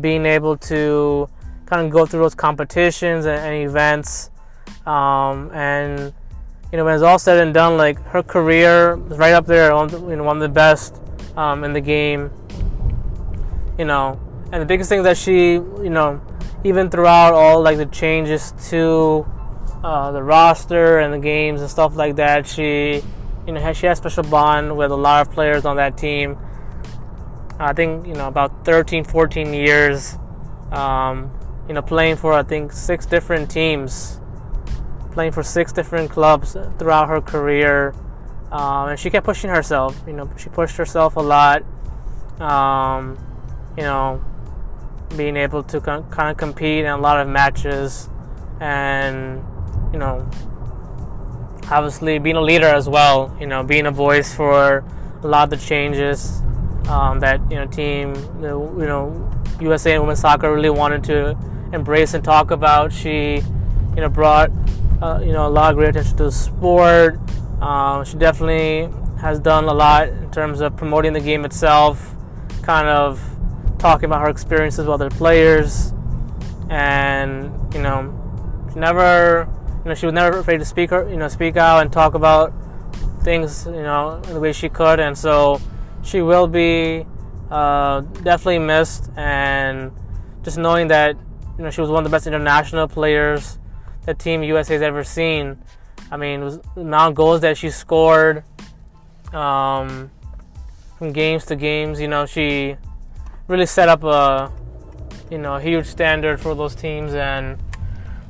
being 0.01 0.25
able 0.27 0.57
to 0.57 1.29
kind 1.67 1.87
of 1.87 1.93
go 1.93 2.07
through 2.07 2.21
those 2.21 2.35
competitions 2.35 3.27
and, 3.27 3.39
and 3.39 3.55
events, 3.69 4.31
um, 4.87 5.51
and 5.53 6.15
you 6.77 6.81
know, 6.81 6.85
when 6.85 6.93
it's 6.93 7.03
all 7.03 7.19
said 7.19 7.39
and 7.39 7.55
done, 7.55 7.79
like 7.79 7.99
her 8.09 8.23
career 8.23 9.01
is 9.11 9.17
right 9.17 9.33
up 9.33 9.47
there, 9.47 9.73
on 9.73 9.89
you 10.11 10.15
know, 10.15 10.25
one 10.25 10.37
of 10.37 10.43
the 10.43 10.51
best 10.51 11.01
um, 11.35 11.65
in 11.65 11.73
the 11.73 11.81
game. 11.81 12.31
You 13.79 13.87
know, 13.87 14.21
and 14.53 14.61
the 14.61 14.67
biggest 14.67 14.91
thing 14.91 15.03
that 15.05 15.17
she, 15.17 15.53
you 15.53 15.89
know, 15.89 16.21
even 16.65 16.91
throughout 16.91 17.33
all 17.33 17.63
like 17.63 17.79
the 17.79 17.87
changes 17.87 18.53
to 18.69 19.27
uh, 19.83 20.13
the 20.13 20.23
roster 20.23 20.99
and 20.99 21.15
the 21.15 21.19
games 21.19 21.63
and 21.63 21.71
stuff 21.71 21.97
like 21.97 22.17
that, 22.17 22.47
she, 22.47 23.03
you 23.47 23.55
know, 23.55 23.73
she 23.73 23.87
has 23.87 23.99
a 23.99 24.03
special 24.03 24.25
bond 24.25 24.77
with 24.77 24.91
a 24.91 24.97
lot 24.97 25.27
of 25.27 25.33
players 25.33 25.65
on 25.65 25.77
that 25.77 25.97
team. 25.97 26.37
I 27.59 27.73
think 27.73 28.07
you 28.07 28.13
know 28.13 28.29
about 28.29 28.67
13, 28.67 29.05
14 29.05 29.55
years, 29.55 30.19
um, 30.73 31.31
you 31.69 31.73
know, 31.73 31.81
playing 31.81 32.17
for 32.17 32.35
I 32.35 32.43
think 32.43 32.71
six 32.71 33.07
different 33.07 33.51
teams 33.51 34.21
playing 35.17 35.33
for 35.33 35.43
six 35.43 35.73
different 35.73 36.11
clubs 36.11 36.59
throughout 36.79 37.09
her 37.09 37.23
career. 37.23 37.95
Um, 38.53 38.91
and 38.91 39.01
she 39.01 39.09
kept 39.09 39.25
pushing 39.25 39.49
herself. 39.49 39.99
You 40.07 40.13
know, 40.13 40.31
she 40.37 40.51
pushed 40.51 40.77
herself 40.77 41.17
a 41.17 41.21
lot. 41.21 41.63
Um, 42.39 43.17
you 43.79 43.83
know, 43.83 44.23
being 45.17 45.39
able 45.39 45.63
to 45.63 45.81
con- 45.81 46.05
kind 46.11 46.31
of 46.31 46.37
compete 46.37 46.85
in 46.85 46.91
a 46.91 46.99
lot 46.99 47.19
of 47.19 47.29
matches, 47.29 48.11
and 48.61 49.43
you 49.91 49.99
know, 49.99 50.29
obviously 51.71 52.19
being 52.19 52.37
a 52.37 52.43
leader 52.43 52.67
as 52.67 52.87
well. 52.87 53.35
You 53.41 53.47
know, 53.47 53.63
being 53.63 53.87
a 53.87 53.91
voice 53.91 54.35
for 54.35 54.85
a 55.23 55.27
lot 55.27 55.45
of 55.45 55.59
the 55.59 55.67
changes 55.67 56.43
um, 56.89 57.21
that 57.21 57.41
you 57.51 57.57
know 57.57 57.67
team, 57.67 58.15
you 58.37 58.87
know, 58.87 59.33
USA 59.63 59.95
and 59.95 60.03
women's 60.03 60.21
soccer 60.21 60.53
really 60.55 60.69
wanted 60.69 61.03
to 61.05 61.39
embrace 61.73 62.13
and 62.13 62.23
talk 62.23 62.51
about. 62.51 62.93
She, 62.93 63.37
you 63.95 64.03
know, 64.03 64.11
brought 64.11 64.51
uh, 65.03 65.21
you 65.25 65.33
know 65.33 65.47
a 65.47 65.49
lot 65.49 65.71
of 65.71 65.77
great 65.77 65.91
attention 65.91 66.17
to 66.17 66.25
the 66.25 66.33
sport. 66.33 67.19
Um, 67.61 68.05
she 68.05 68.17
definitely 68.17 68.89
has 69.21 69.39
done 69.39 69.65
a 69.65 69.73
lot 69.73 70.09
in 70.09 70.31
terms 70.31 70.61
of 70.61 70.77
promoting 70.77 71.13
the 71.13 71.21
game 71.21 71.45
itself, 71.45 72.15
kind 72.63 72.89
of 72.89 73.21
talking 73.79 74.07
about 74.07 74.21
her 74.21 74.29
experiences 74.29 74.81
with 74.81 74.89
other 74.89 75.11
players, 75.11 75.93
and 76.71 77.51
you 77.75 77.81
know, 77.81 78.13
she 78.73 78.79
never, 78.79 79.49
you 79.85 79.89
know, 79.89 79.95
she 79.95 80.07
was 80.07 80.13
never 80.13 80.39
afraid 80.39 80.59
to 80.59 80.65
speak 80.65 80.91
her, 80.91 81.09
you 81.09 81.17
know, 81.17 81.29
speak 81.29 81.57
out 81.57 81.83
and 81.83 81.93
talk 81.93 82.15
about 82.15 82.53
things, 83.23 83.67
you 83.67 83.83
know, 83.83 84.21
in 84.27 84.35
the 84.35 84.41
way 84.41 84.53
she 84.53 84.69
could, 84.69 85.01
and 85.01 85.17
so 85.17 85.61
she 86.03 86.23
will 86.23 86.47
be 86.47 87.07
uh, 87.51 88.01
definitely 88.23 88.59
missed, 88.59 89.11
and 89.17 89.93
just 90.43 90.59
knowing 90.59 90.89
that 90.89 91.17
you 91.59 91.65
know 91.65 91.71
she 91.71 91.81
was 91.81 91.91
one 91.91 92.05
of 92.05 92.11
the 92.11 92.15
best 92.15 92.27
international 92.27 92.87
players 92.87 93.59
that 94.07 94.19
Team 94.19 94.43
USA's 94.43 94.83
ever 94.83 95.05
seen. 95.05 95.59
I 96.11 96.17
mean, 96.17 96.43
was 96.43 96.61
the 96.75 96.83
amount 96.83 97.11
of 97.11 97.15
goals 97.17 97.41
that 97.41 97.59
she 97.59 97.71
scored 97.71 98.45
um, 99.33 100.11
from 100.99 101.13
games 101.13 101.45
to 101.47 101.57
games. 101.57 102.01
You 102.01 102.09
know, 102.09 102.27
she 102.27 102.77
really 103.49 103.67
set 103.67 103.89
up 103.89 104.05
a 104.05 104.53
you 105.31 105.39
know 105.39 105.59
huge 105.59 105.87
standard 105.87 106.41
for 106.41 106.55
those 106.55 106.75
teams, 106.75 107.15
and 107.15 107.59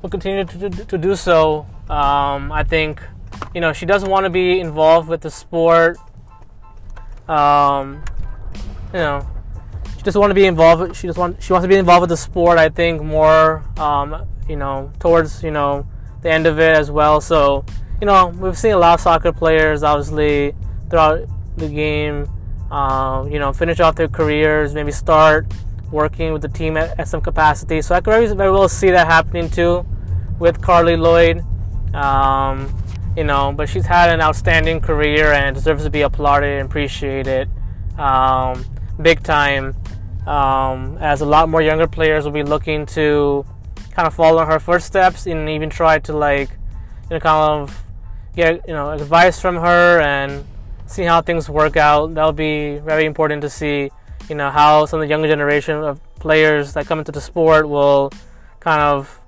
will 0.02 0.10
continue 0.10 0.44
to, 0.44 0.70
to, 0.70 0.84
to 0.84 0.98
do 0.98 1.14
so. 1.14 1.66
Um, 1.88 2.50
I 2.50 2.64
think 2.64 3.02
you 3.54 3.60
know 3.60 3.72
she 3.72 3.86
doesn't 3.86 4.10
want 4.10 4.24
to 4.24 4.30
be 4.30 4.58
involved 4.58 5.08
with 5.08 5.20
the 5.20 5.30
sport. 5.30 5.98
Um, 7.28 8.02
you 8.92 9.00
know, 9.00 9.26
doesn't 10.06 10.20
want 10.20 10.30
to 10.30 10.34
be 10.34 10.46
involved. 10.46 10.96
She 10.96 11.06
just 11.06 11.18
want 11.18 11.42
she 11.42 11.52
wants 11.52 11.64
to 11.64 11.68
be 11.68 11.76
involved 11.76 12.02
with 12.02 12.10
the 12.10 12.16
sport. 12.16 12.58
I 12.58 12.70
think 12.70 13.02
more 13.02 13.62
um, 13.78 14.26
you 14.48 14.56
know, 14.56 14.92
towards, 14.98 15.42
you 15.42 15.50
know, 15.50 15.86
the 16.22 16.30
end 16.30 16.46
of 16.46 16.58
it 16.58 16.76
as 16.76 16.90
well. 16.90 17.20
So, 17.20 17.64
you 18.00 18.06
know, 18.06 18.28
we've 18.28 18.56
seen 18.56 18.72
a 18.72 18.78
lot 18.78 18.94
of 18.94 19.00
soccer 19.00 19.32
players 19.32 19.82
obviously 19.82 20.54
throughout 20.88 21.28
the 21.56 21.68
game, 21.68 22.28
uh, 22.70 23.26
you 23.30 23.38
know, 23.38 23.52
finish 23.52 23.80
off 23.80 23.96
their 23.96 24.08
careers, 24.08 24.74
maybe 24.74 24.92
start 24.92 25.46
working 25.90 26.32
with 26.32 26.42
the 26.42 26.48
team 26.48 26.76
at, 26.76 26.98
at 26.98 27.08
some 27.08 27.20
capacity. 27.20 27.82
So 27.82 27.94
I 27.94 28.00
could 28.00 28.12
very, 28.12 28.26
very 28.26 28.50
well 28.50 28.68
see 28.68 28.90
that 28.90 29.06
happening 29.06 29.50
too 29.50 29.86
with 30.38 30.60
Carli 30.60 30.98
Lloyd. 30.98 31.44
Um, 31.94 32.74
you 33.16 33.24
know, 33.24 33.52
but 33.56 33.68
she's 33.68 33.86
had 33.86 34.10
an 34.10 34.20
outstanding 34.20 34.80
career 34.80 35.32
and 35.32 35.56
deserves 35.56 35.84
to 35.84 35.90
be 35.90 36.02
applauded 36.02 36.60
and 36.60 36.68
appreciated 36.68 37.48
um, 37.98 38.64
big 39.00 39.22
time. 39.22 39.74
Um, 40.26 40.98
as 41.00 41.20
a 41.20 41.26
lot 41.26 41.48
more 41.48 41.62
younger 41.62 41.86
players 41.86 42.24
will 42.24 42.32
be 42.32 42.42
looking 42.42 42.84
to 42.86 43.46
kind 43.92 44.06
of 44.06 44.14
follow 44.14 44.44
her 44.44 44.58
footsteps 44.58 45.26
and 45.26 45.48
even 45.48 45.70
try 45.70 45.98
to 46.00 46.12
like 46.12 46.50
you 47.04 47.16
know 47.16 47.20
kind 47.20 47.62
of 47.62 47.82
get 48.34 48.66
you 48.68 48.74
know 48.74 48.90
advice 48.90 49.40
from 49.40 49.56
her 49.56 50.00
and 50.00 50.44
see 50.86 51.02
how 51.04 51.20
things 51.22 51.48
work 51.48 51.76
out. 51.76 52.14
That'll 52.14 52.32
be 52.32 52.78
very 52.78 53.04
important 53.04 53.42
to 53.42 53.50
see 53.50 53.90
you 54.28 54.34
know 54.34 54.50
how 54.50 54.86
some 54.86 55.00
of 55.00 55.04
the 55.06 55.08
younger 55.08 55.28
generation 55.28 55.76
of 55.76 56.00
players 56.16 56.74
that 56.74 56.86
come 56.86 56.98
into 56.98 57.12
the 57.12 57.20
sport 57.20 57.68
will 57.68 58.12
kind 58.60 58.80
of 58.80 59.20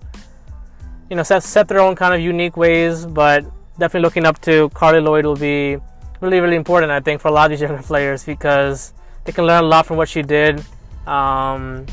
you 1.08 1.16
know 1.16 1.22
set 1.22 1.42
set 1.42 1.68
their 1.68 1.80
own 1.80 1.94
kind 1.94 2.14
of 2.14 2.20
unique 2.20 2.56
ways, 2.56 3.06
but 3.06 3.44
definitely 3.78 4.00
looking 4.00 4.26
up 4.26 4.40
to 4.40 4.68
Carli 4.70 5.00
Lloyd 5.02 5.24
will 5.24 5.36
be 5.36 5.78
really 6.20 6.40
really 6.40 6.56
important 6.56 6.90
I 6.90 6.98
think 7.00 7.20
for 7.20 7.28
a 7.28 7.30
lot 7.30 7.46
of 7.46 7.50
these 7.50 7.60
younger 7.60 7.82
players 7.82 8.24
because 8.24 8.92
they 9.28 9.32
can 9.32 9.44
learn 9.44 9.62
a 9.62 9.66
lot 9.66 9.84
from 9.84 9.98
what 9.98 10.08
she 10.08 10.22
did. 10.22 10.58
Um, 11.06 11.84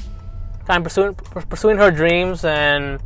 kind 0.66 0.78
of 0.80 0.84
pursuing 0.86 1.14
pursuing 1.50 1.78
her 1.78 1.92
dreams 1.92 2.46
and 2.46 3.02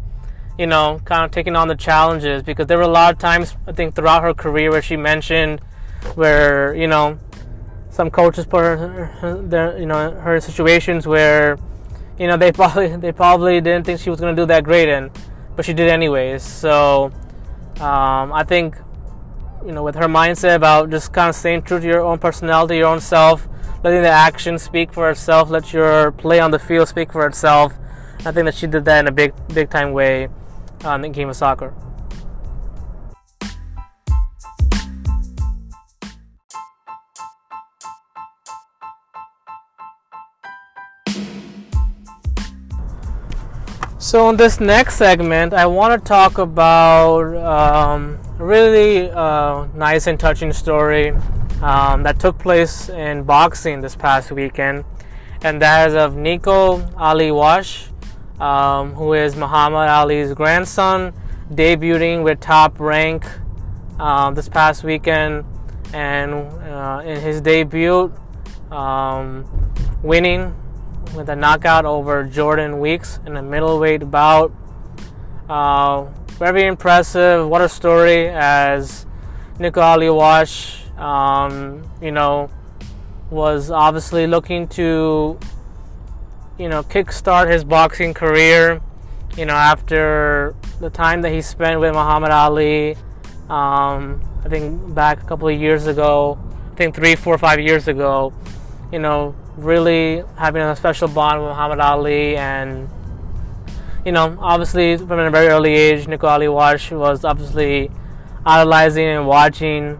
you 0.59 0.67
know 0.67 1.01
kind 1.03 1.25
of 1.25 1.31
taking 1.31 1.55
on 1.55 1.67
the 1.67 1.75
challenges 1.75 2.43
because 2.43 2.67
there 2.67 2.77
were 2.77 2.83
a 2.83 2.95
lot 3.01 3.11
of 3.11 3.19
times 3.19 3.55
I 3.65 3.71
think 3.71 3.95
throughout 3.95 4.21
her 4.21 4.35
career 4.35 4.69
where 4.69 4.83
she 4.83 4.97
mentioned 4.97 5.61
where 6.13 6.75
you 6.75 6.85
know 6.85 7.17
some 7.89 8.11
coaches 8.11 8.45
put 8.45 8.59
her, 8.59 9.41
there 9.47 9.79
you 9.79 9.87
know 9.87 10.11
her 10.11 10.35
in 10.35 10.41
situations 10.41 11.07
where 11.07 11.57
you 12.19 12.27
know 12.27 12.37
they 12.37 12.51
probably 12.61 12.95
they 12.97 13.11
probably 13.11 13.59
didn't 13.61 13.87
think 13.87 13.99
she 13.99 14.11
was 14.11 14.19
going 14.19 14.35
to 14.35 14.39
do 14.39 14.45
that 14.45 14.63
great 14.63 14.89
and 14.89 15.09
but 15.55 15.65
she 15.65 15.73
did 15.73 15.89
anyways 15.89 16.43
so 16.43 17.11
um, 17.79 18.31
I 18.31 18.43
think 18.47 18.75
you 19.65 19.71
know 19.71 19.81
with 19.81 19.95
her 19.95 20.07
mindset 20.07 20.55
about 20.55 20.91
just 20.91 21.13
kind 21.13 21.29
of 21.29 21.35
staying 21.35 21.63
true 21.63 21.79
to 21.79 21.85
your 21.85 22.01
own 22.01 22.19
personality 22.19 22.77
your 22.77 22.89
own 22.89 23.01
self 23.01 23.49
letting 23.83 24.01
the 24.01 24.09
action 24.09 24.59
speak 24.59 24.93
for 24.93 25.09
itself, 25.09 25.49
let 25.49 25.71
your 25.71 26.11
play 26.11 26.39
on 26.39 26.51
the 26.51 26.59
field 26.59 26.87
speak 26.87 27.11
for 27.11 27.25
itself. 27.25 27.73
I 28.25 28.31
think 28.31 28.45
that 28.45 28.55
she 28.55 28.67
did 28.67 28.83
that 28.85 28.99
in 28.99 29.07
a 29.07 29.11
big, 29.11 29.33
big 29.53 29.69
time 29.69 29.93
way 29.93 30.27
um, 30.83 31.03
in 31.05 31.11
the 31.11 31.15
game 31.15 31.29
of 31.29 31.35
soccer. 31.35 31.73
So 43.97 44.27
in 44.29 44.37
this 44.37 44.59
next 44.59 44.95
segment, 44.95 45.53
I 45.53 45.67
want 45.67 46.01
to 46.01 46.05
talk 46.05 46.39
about 46.39 47.35
um, 47.35 48.17
a 48.39 48.43
really 48.43 49.11
uh, 49.11 49.67
nice 49.75 50.07
and 50.07 50.19
touching 50.19 50.51
story 50.51 51.13
um, 51.61 52.03
that 52.03 52.19
took 52.19 52.37
place 52.37 52.89
in 52.89 53.23
boxing 53.23 53.81
this 53.81 53.95
past 53.95 54.31
weekend, 54.31 54.85
and 55.41 55.61
that 55.61 55.89
is 55.89 55.95
of 55.95 56.15
Nico 56.15 56.87
Ali 56.95 57.31
Walsh, 57.31 57.87
um, 58.39 58.93
who 58.93 59.13
is 59.13 59.35
Muhammad 59.35 59.89
Ali's 59.89 60.33
grandson, 60.33 61.13
debuting 61.51 62.23
with 62.23 62.39
top 62.39 62.79
rank 62.79 63.25
um, 63.99 64.35
this 64.35 64.47
past 64.47 64.83
weekend, 64.83 65.43
and 65.93 66.33
uh, 66.33 67.01
in 67.03 67.19
his 67.19 67.41
debut, 67.41 68.13
um, 68.71 69.45
winning 70.01 70.55
with 71.15 71.29
a 71.29 71.35
knockout 71.35 71.85
over 71.85 72.23
Jordan 72.23 72.79
Weeks 72.79 73.19
in 73.25 73.35
a 73.35 73.41
middleweight 73.41 74.09
bout. 74.09 74.53
Uh, 75.49 76.05
very 76.37 76.65
impressive. 76.67 77.47
What 77.49 77.61
a 77.61 77.67
story 77.67 78.29
as 78.29 79.05
Nico 79.57 79.81
Ali 79.81 80.09
Walsh 80.09 80.83
um, 80.99 81.89
you 82.01 82.11
know, 82.11 82.49
was 83.29 83.71
obviously 83.71 84.27
looking 84.27 84.67
to, 84.69 85.39
you 86.57 86.69
know, 86.69 86.83
kickstart 86.83 87.51
his 87.51 87.63
boxing 87.63 88.13
career. 88.13 88.81
You 89.37 89.45
know, 89.45 89.53
after 89.53 90.55
the 90.79 90.89
time 90.89 91.21
that 91.21 91.31
he 91.31 91.41
spent 91.41 91.79
with 91.79 91.93
Muhammad 91.93 92.31
Ali, 92.31 92.95
um, 93.49 94.21
I 94.43 94.49
think 94.49 94.93
back 94.93 95.21
a 95.23 95.25
couple 95.25 95.47
of 95.47 95.59
years 95.59 95.87
ago, 95.87 96.37
I 96.71 96.75
think 96.75 96.95
three, 96.95 97.15
four, 97.15 97.37
five 97.37 97.59
years 97.59 97.87
ago, 97.87 98.33
you 98.91 98.99
know, 98.99 99.35
really 99.55 100.23
having 100.37 100.61
a 100.61 100.75
special 100.75 101.07
bond 101.07 101.41
with 101.41 101.49
Muhammad 101.49 101.79
Ali 101.79 102.35
and 102.37 102.89
you 104.05 104.11
know, 104.13 104.37
obviously 104.39 104.97
from 104.97 105.19
a 105.19 105.29
very 105.29 105.47
early 105.47 105.73
age, 105.73 106.07
Nico 106.07 106.27
Ali 106.27 106.47
was 106.47 107.25
obviously 107.25 107.91
idolizing 108.45 109.05
and 109.05 109.27
watching, 109.27 109.99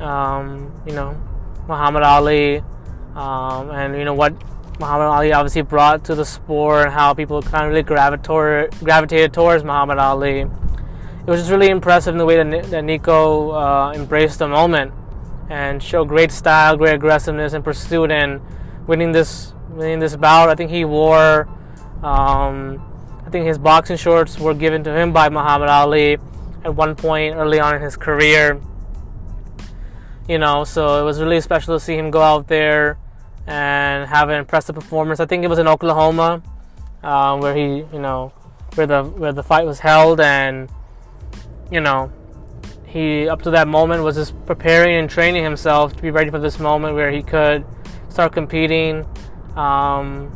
um, 0.00 0.72
you 0.86 0.92
know, 0.92 1.20
Muhammad 1.66 2.02
Ali, 2.02 2.58
um, 3.14 3.70
and 3.70 3.96
you 3.96 4.04
know 4.04 4.14
what 4.14 4.32
Muhammad 4.78 5.08
Ali 5.08 5.32
obviously 5.32 5.62
brought 5.62 6.04
to 6.04 6.14
the 6.14 6.24
sport 6.24 6.86
and 6.86 6.92
how 6.92 7.14
people 7.14 7.42
kind 7.42 7.64
of 7.64 7.70
really 7.70 7.82
gravitated 7.82 8.78
gravitated 8.80 9.32
towards 9.32 9.64
Muhammad 9.64 9.98
Ali. 9.98 10.40
It 10.40 11.30
was 11.30 11.40
just 11.40 11.50
really 11.50 11.68
impressive 11.68 12.14
in 12.14 12.18
the 12.18 12.24
way 12.24 12.42
that, 12.42 12.70
that 12.70 12.84
Nico 12.84 13.50
uh, 13.50 13.92
embraced 13.94 14.38
the 14.38 14.48
moment 14.48 14.92
and 15.50 15.82
showed 15.82 16.08
great 16.08 16.32
style, 16.32 16.76
great 16.76 16.94
aggressiveness, 16.94 17.52
and 17.52 17.64
pursuit 17.64 18.10
and 18.10 18.40
winning 18.86 19.12
this 19.12 19.52
winning 19.70 19.98
this 19.98 20.16
bout. 20.16 20.48
I 20.48 20.54
think 20.54 20.70
he 20.70 20.84
wore. 20.84 21.48
Um, 22.02 22.82
I 23.26 23.30
think 23.30 23.46
his 23.46 23.58
boxing 23.58 23.96
shorts 23.96 24.38
were 24.38 24.54
given 24.54 24.82
to 24.84 24.96
him 24.96 25.12
by 25.12 25.28
Muhammad 25.28 25.68
Ali 25.68 26.18
at 26.64 26.74
one 26.74 26.94
point 26.94 27.36
early 27.36 27.60
on 27.60 27.74
in 27.74 27.82
his 27.82 27.96
career. 27.96 28.60
You 30.28 30.38
know, 30.38 30.64
so 30.64 31.00
it 31.00 31.04
was 31.04 31.20
really 31.20 31.40
special 31.40 31.74
to 31.74 31.80
see 31.80 31.96
him 31.96 32.10
go 32.10 32.20
out 32.20 32.48
there 32.48 32.98
and 33.46 34.06
have 34.08 34.28
an 34.28 34.38
impressive 34.38 34.74
performance. 34.74 35.20
I 35.20 35.26
think 35.26 35.42
it 35.42 35.48
was 35.48 35.58
in 35.58 35.66
Oklahoma 35.66 36.42
uh, 37.02 37.38
where 37.38 37.54
he, 37.54 37.84
you 37.92 37.98
know, 37.98 38.32
where 38.74 38.86
the 38.86 39.04
where 39.04 39.32
the 39.32 39.42
fight 39.42 39.64
was 39.64 39.80
held, 39.80 40.20
and 40.20 40.68
you 41.70 41.80
know, 41.80 42.12
he 42.86 43.28
up 43.28 43.42
to 43.42 43.50
that 43.50 43.68
moment 43.68 44.02
was 44.02 44.16
just 44.16 44.34
preparing 44.46 44.96
and 44.96 45.08
training 45.08 45.44
himself 45.44 45.96
to 45.96 46.02
be 46.02 46.10
ready 46.10 46.30
for 46.30 46.38
this 46.38 46.58
moment 46.58 46.94
where 46.94 47.10
he 47.10 47.22
could 47.22 47.64
start 48.08 48.32
competing. 48.32 49.06
Um, 49.56 50.32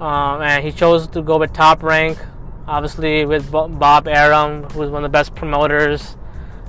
um, 0.00 0.42
and 0.42 0.64
he 0.64 0.72
chose 0.72 1.06
to 1.08 1.22
go 1.22 1.38
with 1.38 1.52
Top 1.52 1.82
Rank, 1.82 2.18
obviously 2.66 3.26
with 3.26 3.50
Bob 3.50 4.08
Arum, 4.08 4.64
who's 4.64 4.90
one 4.90 5.04
of 5.04 5.10
the 5.10 5.12
best 5.12 5.34
promoters, 5.34 6.16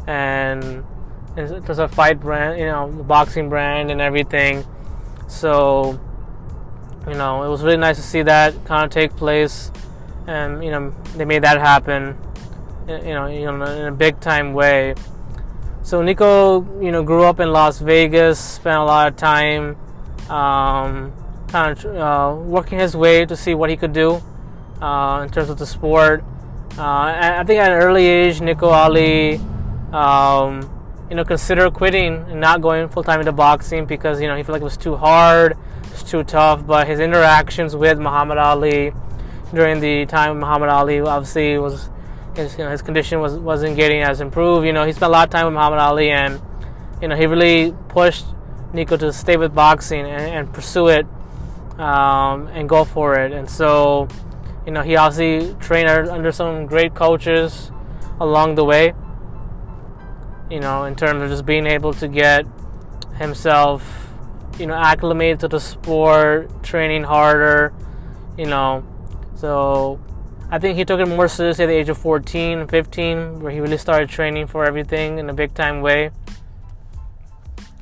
and 0.06 0.84
it 1.38 1.68
was 1.68 1.80
a 1.80 1.88
fight 1.88 2.20
brand, 2.20 2.60
you 2.60 2.66
know, 2.66 2.88
boxing 2.88 3.50
brand 3.50 3.92
and 3.92 4.02
everything. 4.02 4.66
So, 5.28 6.00
you 7.08 7.14
know, 7.14 7.44
it 7.44 7.50
was 7.50 7.64
really 7.64 7.78
nice 7.78 7.98
to 7.98 8.04
see 8.04 8.22
that 8.24 8.54
kind 8.66 8.86
of 8.86 8.92
take 8.92 9.16
place, 9.16 9.72
and 10.28 10.64
you 10.64 10.72
know, 10.72 10.94
they 11.16 11.26
made 11.26 11.44
that 11.44 11.60
happen, 11.60 12.18
you 12.88 13.14
know, 13.14 13.28
you 13.28 13.46
know, 13.46 13.64
in 13.64 13.86
a 13.88 13.92
big 13.92 14.20
time 14.20 14.54
way. 14.54 14.96
So 15.84 16.02
Nico, 16.02 16.62
you 16.82 16.92
know, 16.92 17.04
grew 17.04 17.24
up 17.24 17.40
in 17.40 17.52
Las 17.52 17.80
Vegas, 17.80 18.40
spent 18.40 18.78
a 18.78 18.84
lot 18.84 19.08
of 19.08 19.16
time. 19.16 19.78
Um, 20.30 21.12
kind 21.52 21.78
of 21.78 21.86
uh, 21.86 22.36
working 22.44 22.80
his 22.80 22.96
way 22.96 23.26
to 23.26 23.36
see 23.36 23.54
what 23.54 23.70
he 23.70 23.76
could 23.76 23.94
do 23.94 24.22
uh, 24.82 25.22
in 25.24 25.30
terms 25.30 25.50
of 25.50 25.60
the 25.60 25.66
sport. 25.66 26.24
Uh, 26.78 27.42
I 27.42 27.44
think 27.46 27.60
at 27.60 27.72
an 27.72 27.80
early 27.80 28.06
age, 28.06 28.40
Nico 28.40 28.70
Ali, 28.70 29.36
um, 29.92 30.70
you 31.12 31.18
know, 31.18 31.26
consider 31.26 31.70
quitting 31.70 32.14
and 32.30 32.40
not 32.40 32.62
going 32.62 32.88
full 32.88 33.04
time 33.04 33.20
into 33.20 33.34
boxing 33.34 33.86
because 33.86 34.22
you 34.22 34.30
know 34.30 34.38
he 34.38 34.44
felt 34.44 34.54
like 34.54 34.62
it 34.62 34.64
was 34.64 34.78
too 34.78 34.96
hard, 34.96 35.58
it's 35.84 36.04
too 36.04 36.24
tough. 36.24 36.66
But 36.66 36.88
his 36.88 37.02
interactions 37.02 37.76
with 37.76 38.00
Muhammad 38.00 38.38
Ali 38.38 38.94
during 39.54 39.82
the 39.82 40.06
time 40.06 40.40
Muhammad 40.40 40.70
Ali 40.70 41.02
obviously 41.02 41.58
was 41.58 41.90
his 42.38 42.58
you 42.58 42.64
know 42.64 42.72
his 42.72 42.82
condition 42.82 43.20
was 43.20 43.34
wasn't 43.34 43.76
getting 43.76 44.02
as 44.02 44.22
improved. 44.22 44.66
You 44.66 44.72
know, 44.72 44.86
he 44.86 44.94
spent 44.94 45.10
a 45.10 45.12
lot 45.12 45.28
of 45.28 45.32
time 45.32 45.48
with 45.48 45.54
Muhammad 45.54 45.80
Ali, 45.80 46.12
and 46.12 46.40
you 47.02 47.10
know 47.10 47.18
he 47.18 47.26
really 47.26 47.76
pushed 47.90 48.24
Nico 48.72 48.96
to 48.96 49.12
stay 49.12 49.36
with 49.36 49.54
boxing 49.54 50.06
and, 50.06 50.24
and 50.34 50.54
pursue 50.54 50.88
it 50.88 51.06
um, 51.78 52.48
and 52.48 52.70
go 52.70 52.86
for 52.86 53.20
it. 53.20 53.34
And 53.34 53.50
so, 53.50 54.08
you 54.66 54.72
know, 54.72 54.82
he 54.82 54.96
obviously 54.96 55.54
trained 55.60 55.90
under 55.90 56.32
some 56.32 56.68
great 56.68 56.96
coaches 56.96 57.70
along 58.22 58.56
the 58.56 58.64
way. 58.64 58.94
You 60.52 60.60
know, 60.60 60.84
in 60.84 60.96
terms 60.96 61.24
of 61.24 61.30
just 61.30 61.46
being 61.46 61.66
able 61.66 61.94
to 61.94 62.08
get 62.08 62.46
himself, 63.16 63.82
you 64.60 64.68
know, 64.68 64.74
acclimated 64.74 65.40
to 65.40 65.48
the 65.48 65.60
sport, 65.60 66.64
training 66.64 67.04
harder, 67.04 67.74
you 68.38 68.46
know. 68.46 68.86
So 69.36 70.00
I 70.50 70.60
think 70.60 70.78
he 70.78 70.84
took 70.84 71.00
it 71.00 71.08
more 71.08 71.30
seriously 71.30 71.64
at 71.64 71.68
the 71.68 71.74
age 71.74 71.88
of 71.88 71.98
14, 71.98 72.68
15, 72.68 73.40
where 73.40 73.52
he 73.54 73.62
really 73.62 73.78
started 73.78 74.10
training 74.10 74.48
for 74.48 74.66
everything 74.66 75.18
in 75.18 75.30
a 75.30 75.34
big 75.34 75.54
time 75.54 75.82
way. 75.82 76.12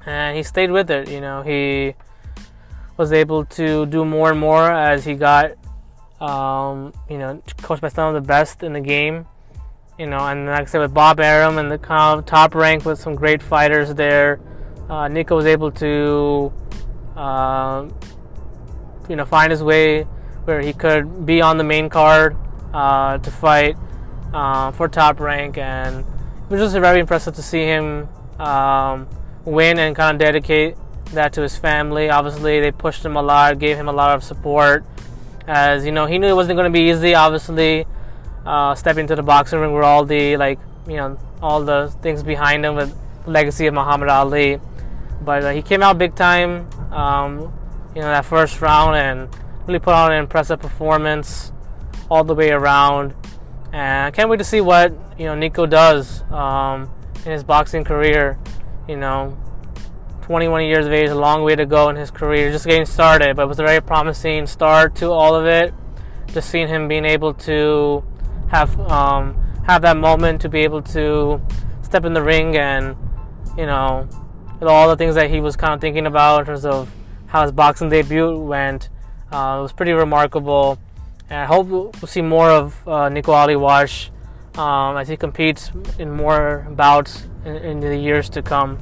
And 0.05 0.38
he 0.38 0.43
stayed 0.43 0.69
with 0.69 0.91
it, 0.91 1.10
you 1.10 1.21
know. 1.21 1.41
He 1.41 1.95
was 2.97 3.12
able 3.12 3.45
to 3.45 3.88
do 3.88 4.05
more 4.05 4.29
and 4.29 4.39
more 4.39 4.71
as 4.71 5.05
he 5.05 5.15
got, 5.15 5.53
um, 6.21 6.93
you 7.10 7.17
know, 7.17 7.41
coached 7.63 7.82
by 7.82 7.89
some 7.89 8.13
of 8.13 8.21
the 8.21 8.27
best 8.27 8.62
in 8.62 8.73
the 8.73 8.82
game. 8.82 9.25
You 9.99 10.05
know, 10.05 10.19
and 10.19 10.45
like 10.45 10.62
I 10.62 10.65
said, 10.65 10.79
with 10.79 10.93
Bob 10.93 11.19
Arum 11.19 11.57
and 11.57 11.69
the 11.69 11.77
kind 11.77 12.17
of 12.17 12.25
top 12.25 12.55
rank 12.55 12.85
with 12.85 12.97
some 13.01 13.15
great 13.15 13.43
fighters 13.43 13.93
there, 13.93 14.39
uh, 14.89 15.09
Nico 15.09 15.35
was 15.35 15.45
able 15.45 15.71
to, 15.71 16.53
uh, 17.17 17.85
you 19.09 19.17
know, 19.17 19.25
find 19.25 19.51
his 19.51 19.62
way 19.62 20.03
where 20.45 20.62
he 20.62 20.71
could 20.71 21.25
be 21.25 21.41
on 21.41 21.57
the 21.57 21.65
main 21.65 21.89
card 21.89 22.38
uh, 22.73 23.17
to 23.17 23.29
fight 23.29 23.75
uh, 24.33 24.71
for 24.71 24.88
top 24.88 25.19
rank, 25.19 25.57
and 25.57 25.99
it 25.99 26.49
was 26.49 26.62
just 26.62 26.75
very 26.75 27.01
impressive 27.01 27.35
to 27.35 27.43
see 27.43 27.63
him 27.63 28.07
um, 28.39 29.05
win 29.43 29.79
and 29.79 29.97
kind 29.97 30.15
of 30.15 30.19
dedicate 30.25 30.77
that 31.07 31.33
to 31.33 31.41
his 31.41 31.57
family. 31.57 32.09
Obviously, 32.09 32.62
they 32.62 32.71
pushed 32.71 33.03
him 33.03 33.17
a 33.17 33.21
lot, 33.21 33.59
gave 33.59 33.75
him 33.75 33.89
a 33.89 33.93
lot 33.93 34.15
of 34.15 34.23
support. 34.23 34.85
As 35.45 35.85
you 35.85 35.91
know, 35.91 36.05
he 36.05 36.19
knew 36.19 36.27
it 36.27 36.35
wasn't 36.35 36.55
going 36.55 36.71
to 36.71 36.79
be 36.79 36.89
easy. 36.89 37.15
Obviously, 37.15 37.85
uh, 38.45 38.75
stepping 38.75 39.02
into 39.02 39.15
the 39.15 39.23
boxing 39.23 39.60
ring 39.60 39.73
with 39.73 39.84
all 39.84 40.06
the 40.06 40.38
like, 40.38 40.60
you 40.88 40.95
know, 40.95 41.17
all 41.41 41.63
the 41.63 41.93
things 42.02 42.23
behind 42.23 42.65
him 42.65 42.75
with 42.75 42.95
legacy 43.25 43.67
of 43.67 43.73
Muhammad 43.73 44.10
Ali. 44.10 44.60
But 45.21 45.43
uh, 45.43 45.52
he 45.52 45.62
came 45.62 45.84
out 45.84 45.97
big 45.97 46.15
time. 46.15 46.69
Um, 46.91 47.54
you 47.95 48.02
know, 48.02 48.08
that 48.08 48.25
first 48.25 48.62
round 48.62 48.95
and 48.95 49.30
really 49.67 49.80
put 49.80 49.93
on 49.93 50.12
an 50.12 50.19
impressive 50.19 50.60
performance 50.60 51.52
all 52.10 52.23
the 52.23 52.36
way 52.36 52.52
around. 52.52 53.13
And 53.71 54.08
I 54.08 54.12
can't 54.12 54.30
wait 54.30 54.38
to 54.38 54.43
see 54.43 54.62
what 54.62 54.93
you 55.17 55.25
know 55.25 55.36
Nico 55.36 55.65
does 55.65 56.23
um, 56.32 56.89
in 57.25 57.32
his 57.32 57.43
boxing 57.43 57.84
career. 57.84 58.39
You 58.88 58.97
know, 58.97 59.38
21 60.23 60.65
years 60.65 60.86
of 60.86 60.93
age, 60.93 61.10
a 61.10 61.15
long 61.15 61.43
way 61.43 61.56
to 61.56 61.65
go 61.65 61.89
in 61.89 61.95
his 61.95 62.10
career, 62.10 62.52
just 62.52 62.65
getting 62.65 62.86
started, 62.86 63.36
but 63.36 63.43
it 63.43 63.47
was 63.47 63.60
a 63.60 63.63
very 63.63 63.82
promising 63.82 64.47
start 64.47 64.95
to 64.95 65.12
all 65.12 65.36
of 65.36 65.45
it. 65.45 65.73
Just 66.28 66.49
seeing 66.49 66.67
him 66.67 66.88
being 66.88 67.06
able 67.06 67.34
to 67.34 68.04
have 68.49 68.79
um, 68.81 69.35
have 69.65 69.81
that 69.83 69.97
moment 69.97 70.41
to 70.41 70.49
be 70.49 70.59
able 70.59 70.81
to 70.81 71.41
step 71.81 72.05
in 72.05 72.13
the 72.13 72.21
ring 72.21 72.57
and 72.57 72.95
you 73.57 73.65
know 73.65 74.07
all 74.62 74.89
the 74.89 74.97
things 74.97 75.15
that 75.15 75.29
he 75.29 75.39
was 75.39 75.55
kind 75.55 75.73
of 75.73 75.81
thinking 75.81 76.05
about 76.05 76.41
in 76.41 76.45
terms 76.45 76.65
of 76.65 76.91
how 77.27 77.43
his 77.43 77.51
boxing 77.51 77.89
debut 77.89 78.38
went, 78.38 78.89
uh, 79.31 79.57
it 79.59 79.62
was 79.62 79.71
pretty 79.71 79.93
remarkable. 79.93 80.77
And 81.29 81.39
I 81.39 81.45
hope 81.45 81.67
we'll 81.67 81.93
see 82.07 82.21
more 82.21 82.49
of 82.49 82.88
uh, 82.88 83.07
Nico 83.09 83.31
Ali 83.31 83.55
Walsh 83.55 84.09
um, 84.55 84.97
as 84.97 85.07
he 85.07 85.15
competes 85.15 85.71
in 85.99 86.12
more 86.12 86.67
bouts 86.71 87.27
in, 87.45 87.55
in 87.57 87.79
the 87.79 87.95
years 87.95 88.29
to 88.29 88.41
come. 88.41 88.79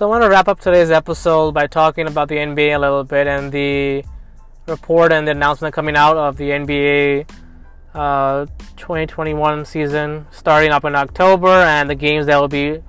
So 0.00 0.06
I 0.06 0.08
want 0.08 0.24
to 0.24 0.30
wrap 0.30 0.48
up 0.48 0.58
today's 0.58 0.90
episode 0.90 1.52
by 1.52 1.66
talking 1.66 2.06
about 2.06 2.30
the 2.30 2.36
NBA 2.36 2.74
a 2.74 2.78
little 2.78 3.04
bit 3.04 3.26
and 3.26 3.52
the 3.52 4.02
report 4.66 5.12
and 5.12 5.28
the 5.28 5.32
announcement 5.32 5.74
coming 5.74 5.94
out 5.94 6.16
of 6.16 6.38
the 6.38 6.44
NBA 6.44 7.30
uh, 7.92 8.46
2021 8.78 9.66
season 9.66 10.26
starting 10.30 10.70
up 10.70 10.86
in 10.86 10.94
October 10.94 11.48
and 11.48 11.90
the 11.90 11.94
games 11.94 12.24
that 12.24 12.40
will 12.40 12.48
be 12.48 12.80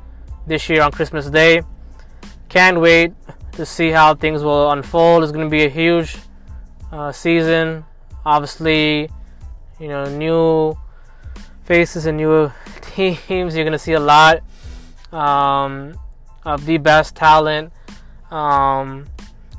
this 0.47 0.69
year 0.69 0.83
on 0.83 0.91
Christmas 0.93 1.29
Day. 1.29 1.63
Can't 2.47 2.79
wait 2.79 3.11
to 3.51 3.65
see 3.65 3.89
how 3.89 4.15
things 4.15 4.41
will 4.41 4.71
unfold. 4.71 5.23
It's 5.23 5.33
going 5.33 5.45
to 5.45 5.51
be 5.51 5.65
a 5.65 5.69
huge 5.69 6.15
uh, 6.93 7.11
season. 7.11 7.83
Obviously, 8.25 9.09
you 9.81 9.89
know, 9.89 10.05
new 10.05 10.77
faces 11.65 12.05
and 12.05 12.15
new 12.15 12.49
teams. 12.81 13.53
You're 13.53 13.65
going 13.65 13.73
to 13.73 13.79
see 13.79 13.91
a 13.91 13.99
lot. 13.99 14.43
Um, 15.11 15.99
of 16.45 16.65
the 16.65 16.77
best 16.77 17.15
talent. 17.15 17.71
Um, 18.29 19.07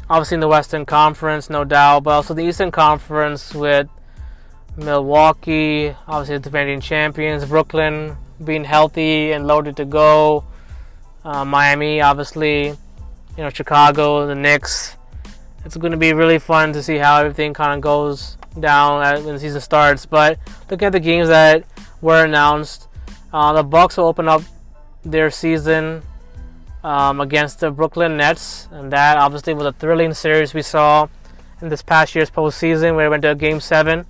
obviously 0.09 0.35
in 0.37 0.41
the 0.41 0.49
Western 0.49 0.85
Conference, 0.85 1.49
no 1.49 1.65
doubt, 1.65 2.05
but 2.05 2.11
also 2.11 2.35
the 2.35 2.43
Eastern 2.43 2.71
Conference 2.71 3.55
with 3.55 3.89
Milwaukee, 4.77 5.95
obviously 6.07 6.37
the 6.37 6.41
defending 6.41 6.81
champions, 6.81 7.45
Brooklyn 7.45 8.17
being 8.43 8.65
healthy 8.65 9.33
and 9.33 9.47
loaded 9.47 9.77
to 9.77 9.85
go, 9.85 10.45
uh, 11.25 11.45
Miami, 11.45 12.01
obviously, 12.01 12.69
you 12.69 12.77
know, 13.39 13.51
Chicago, 13.51 14.27
the 14.27 14.35
Knicks. 14.35 14.97
It's 15.65 15.77
going 15.77 15.93
to 15.93 15.99
be 15.99 16.13
really 16.13 16.39
fun 16.39 16.73
to 16.73 16.83
see 16.83 16.97
how 16.99 17.21
everything 17.21 17.55
kind 17.55 17.73
of 17.73 17.81
goes 17.81 18.37
down 18.59 19.01
when 19.25 19.35
the 19.35 19.41
season 19.41 19.61
starts. 19.61 20.07
But 20.07 20.39
looking 20.71 20.87
at 20.87 20.93
the 20.93 21.01
games 21.01 21.29
that 21.29 21.65
were 22.01 22.25
announced, 22.25 22.89
uh, 23.33 23.53
the 23.53 23.63
Bucks 23.63 23.97
will 23.97 24.07
open 24.07 24.29
up 24.29 24.43
their 25.05 25.31
season 25.31 26.03
um, 26.85 27.21
against 27.21 27.61
the 27.61 27.71
Brooklyn 27.71 28.17
Nets, 28.17 28.69
and 28.73 28.93
that 28.93 29.17
obviously 29.17 29.55
was 29.55 29.67
a 29.67 29.73
thrilling 29.73 30.15
series 30.15 30.55
we 30.55 30.63
saw 30.63 31.09
in 31.61 31.69
this 31.69 31.83
past 31.83 32.15
year's 32.15 32.31
postseason 32.31 32.97
where 32.97 33.07
it 33.07 33.11
went 33.11 33.23
to 33.23 33.35
Game 33.35 33.61
Seven. 33.61 34.05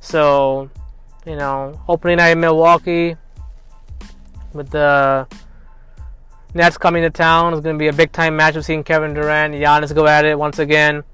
So, 0.00 0.70
you 1.24 1.36
know, 1.36 1.80
opening 1.88 2.16
night 2.16 2.30
in 2.30 2.40
Milwaukee 2.40 3.16
with 4.52 4.70
the 4.70 5.26
Nets 6.54 6.76
coming 6.76 7.02
to 7.02 7.10
town 7.10 7.54
is 7.54 7.60
going 7.60 7.76
to 7.76 7.78
be 7.78 7.88
a 7.88 7.92
big 7.92 8.10
time 8.12 8.36
match. 8.36 8.56
We've 8.56 8.64
seen 8.64 8.82
Kevin 8.82 9.14
Durant, 9.14 9.54
Giannis 9.54 9.94
go 9.94 10.06
at 10.06 10.24
it 10.24 10.38
once 10.38 10.58
again. 10.58 11.04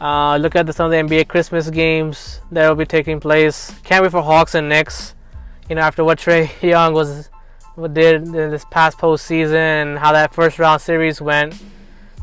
Uh, 0.00 0.36
look 0.36 0.54
at 0.54 0.66
the, 0.66 0.72
some 0.72 0.86
of 0.86 0.90
the 0.90 0.98
NBA 0.98 1.28
Christmas 1.28 1.70
games 1.70 2.40
that 2.52 2.68
will 2.68 2.74
be 2.74 2.84
taking 2.84 3.20
place. 3.20 3.72
Can't 3.84 4.02
wait 4.02 4.10
for 4.10 4.20
Hawks 4.20 4.54
and 4.54 4.68
Knicks. 4.68 5.14
You 5.68 5.76
know, 5.76 5.80
after 5.82 6.04
what 6.04 6.18
Trae 6.18 6.50
Young 6.62 6.92
was 6.92 7.30
what 7.74 7.94
did 7.94 8.26
this 8.26 8.64
past 8.70 8.98
postseason 8.98 9.54
and 9.54 9.98
how 9.98 10.12
that 10.12 10.34
first 10.34 10.58
round 10.58 10.80
series 10.80 11.20
went, 11.20 11.60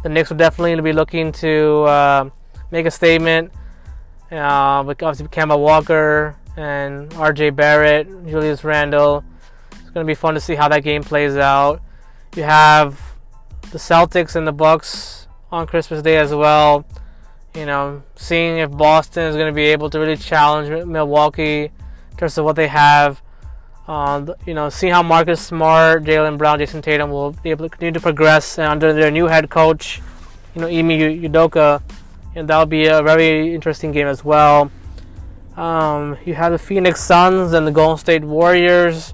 the 0.03 0.09
Knicks 0.09 0.29
will 0.29 0.37
definitely 0.37 0.79
be 0.81 0.93
looking 0.93 1.31
to 1.33 1.83
uh, 1.83 2.29
make 2.71 2.85
a 2.85 2.91
statement. 2.91 3.51
Uh, 4.31 4.81
with 4.87 5.03
obviously 5.03 5.27
Kemba 5.27 5.59
Walker 5.59 6.37
and 6.55 7.13
R.J. 7.15 7.49
Barrett, 7.49 8.07
Julius 8.25 8.63
Randle. 8.63 9.25
It's 9.71 9.89
going 9.89 10.05
to 10.05 10.09
be 10.09 10.15
fun 10.15 10.35
to 10.35 10.39
see 10.39 10.55
how 10.55 10.69
that 10.69 10.83
game 10.83 11.03
plays 11.03 11.35
out. 11.35 11.81
You 12.35 12.43
have 12.43 12.97
the 13.71 13.77
Celtics 13.77 14.37
and 14.37 14.47
the 14.47 14.53
Bucks 14.53 15.27
on 15.51 15.67
Christmas 15.67 16.01
Day 16.01 16.17
as 16.17 16.33
well. 16.33 16.85
You 17.53 17.65
know, 17.65 18.03
seeing 18.15 18.59
if 18.59 18.71
Boston 18.71 19.23
is 19.23 19.35
going 19.35 19.51
to 19.51 19.55
be 19.55 19.65
able 19.65 19.89
to 19.89 19.99
really 19.99 20.15
challenge 20.15 20.69
Milwaukee 20.87 21.63
in 21.63 22.17
terms 22.17 22.37
of 22.37 22.45
what 22.45 22.55
they 22.55 22.67
have. 22.67 23.20
Uh, 23.91 24.25
you 24.45 24.53
know, 24.53 24.69
see 24.69 24.87
how 24.87 25.03
Marcus 25.03 25.45
Smart, 25.45 26.05
Jaylen 26.05 26.37
Brown, 26.37 26.59
Jayson 26.59 26.81
Tatum 26.81 27.11
will 27.11 27.31
be 27.31 27.49
able 27.51 27.65
to 27.65 27.69
continue 27.69 27.91
to 27.91 27.99
progress 27.99 28.57
under 28.57 28.93
their 28.93 29.11
new 29.11 29.25
head 29.25 29.49
coach, 29.49 30.01
you 30.55 30.61
know, 30.61 30.67
Ime 30.67 30.95
Udoka, 31.27 31.81
and 32.33 32.47
that'll 32.47 32.65
be 32.65 32.85
a 32.85 33.03
very 33.03 33.53
interesting 33.53 33.91
game 33.91 34.07
as 34.07 34.23
well. 34.23 34.71
Um, 35.57 36.17
you 36.23 36.35
have 36.35 36.53
the 36.53 36.57
Phoenix 36.57 37.01
Suns 37.03 37.51
and 37.51 37.67
the 37.67 37.71
Golden 37.71 37.97
State 37.97 38.23
Warriors. 38.23 39.13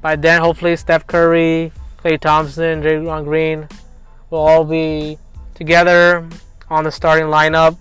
By 0.00 0.14
then, 0.14 0.42
hopefully, 0.42 0.76
Steph 0.76 1.04
Curry, 1.08 1.72
Klay 1.96 2.20
Thompson, 2.20 2.80
Draymond 2.80 3.24
Green 3.24 3.66
will 4.30 4.38
all 4.38 4.64
be 4.64 5.18
together 5.54 6.24
on 6.70 6.84
the 6.84 6.92
starting 6.92 7.26
lineup. 7.26 7.76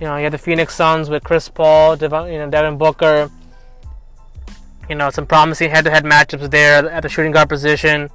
You 0.00 0.08
know, 0.08 0.16
you 0.16 0.24
have 0.24 0.32
the 0.32 0.38
Phoenix 0.38 0.74
Suns 0.74 1.08
with 1.08 1.22
Chris 1.22 1.48
Paul, 1.48 1.94
Devin, 1.94 2.32
you 2.32 2.38
know, 2.40 2.50
Devin 2.50 2.78
Booker. 2.78 3.30
You 4.88 4.96
know, 4.96 5.10
some 5.10 5.26
promising 5.26 5.70
head-to-head 5.70 6.04
matchups 6.04 6.50
there 6.50 6.90
at 6.90 7.02
the 7.02 7.08
shooting 7.08 7.32
guard 7.32 7.48
position. 7.48 8.10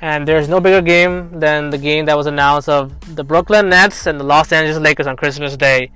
And 0.00 0.28
there's 0.28 0.48
no 0.48 0.60
bigger 0.60 0.82
game 0.82 1.40
than 1.40 1.70
the 1.70 1.78
game 1.78 2.04
that 2.06 2.16
was 2.16 2.26
announced 2.26 2.68
of 2.68 3.16
the 3.16 3.24
Brooklyn 3.24 3.68
Nets 3.70 4.06
and 4.06 4.20
the 4.20 4.24
Los 4.24 4.52
Angeles 4.52 4.78
Lakers 4.78 5.06
on 5.06 5.16
Christmas 5.16 5.56
Day. 5.56 5.90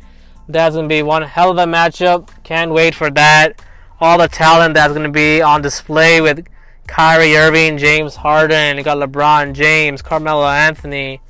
That's 0.48 0.74
going 0.74 0.88
to 0.88 0.94
be 0.94 1.02
one 1.02 1.22
hell 1.22 1.50
of 1.50 1.58
a 1.58 1.66
matchup. 1.66 2.30
Can't 2.42 2.72
wait 2.72 2.94
for 2.94 3.10
that. 3.10 3.60
All 4.00 4.16
the 4.16 4.28
talent 4.28 4.74
that's 4.74 4.94
going 4.94 5.04
to 5.04 5.10
be 5.12 5.42
on 5.42 5.60
display 5.60 6.20
with 6.20 6.46
Kyrie 6.86 7.36
Irving, 7.36 7.76
James 7.76 8.16
Harden, 8.16 8.78
you 8.78 8.82
got 8.82 8.96
LeBron 8.96 9.52
James, 9.52 10.00
Carmelo 10.00 10.46
Anthony, 10.46 11.20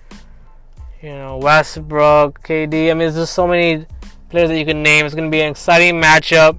you 1.02 1.08
know, 1.08 1.38
Westbrook, 1.38 2.46
KD. 2.46 2.90
I 2.90 2.94
mean, 2.94 2.98
there's 2.98 3.16
just 3.16 3.34
so 3.34 3.48
many 3.48 3.86
players 4.30 4.50
that 4.50 4.58
you 4.58 4.64
can 4.64 4.84
name. 4.84 5.04
It's 5.04 5.16
going 5.16 5.28
to 5.28 5.34
be 5.34 5.40
an 5.40 5.50
exciting 5.50 6.00
matchup. 6.00 6.58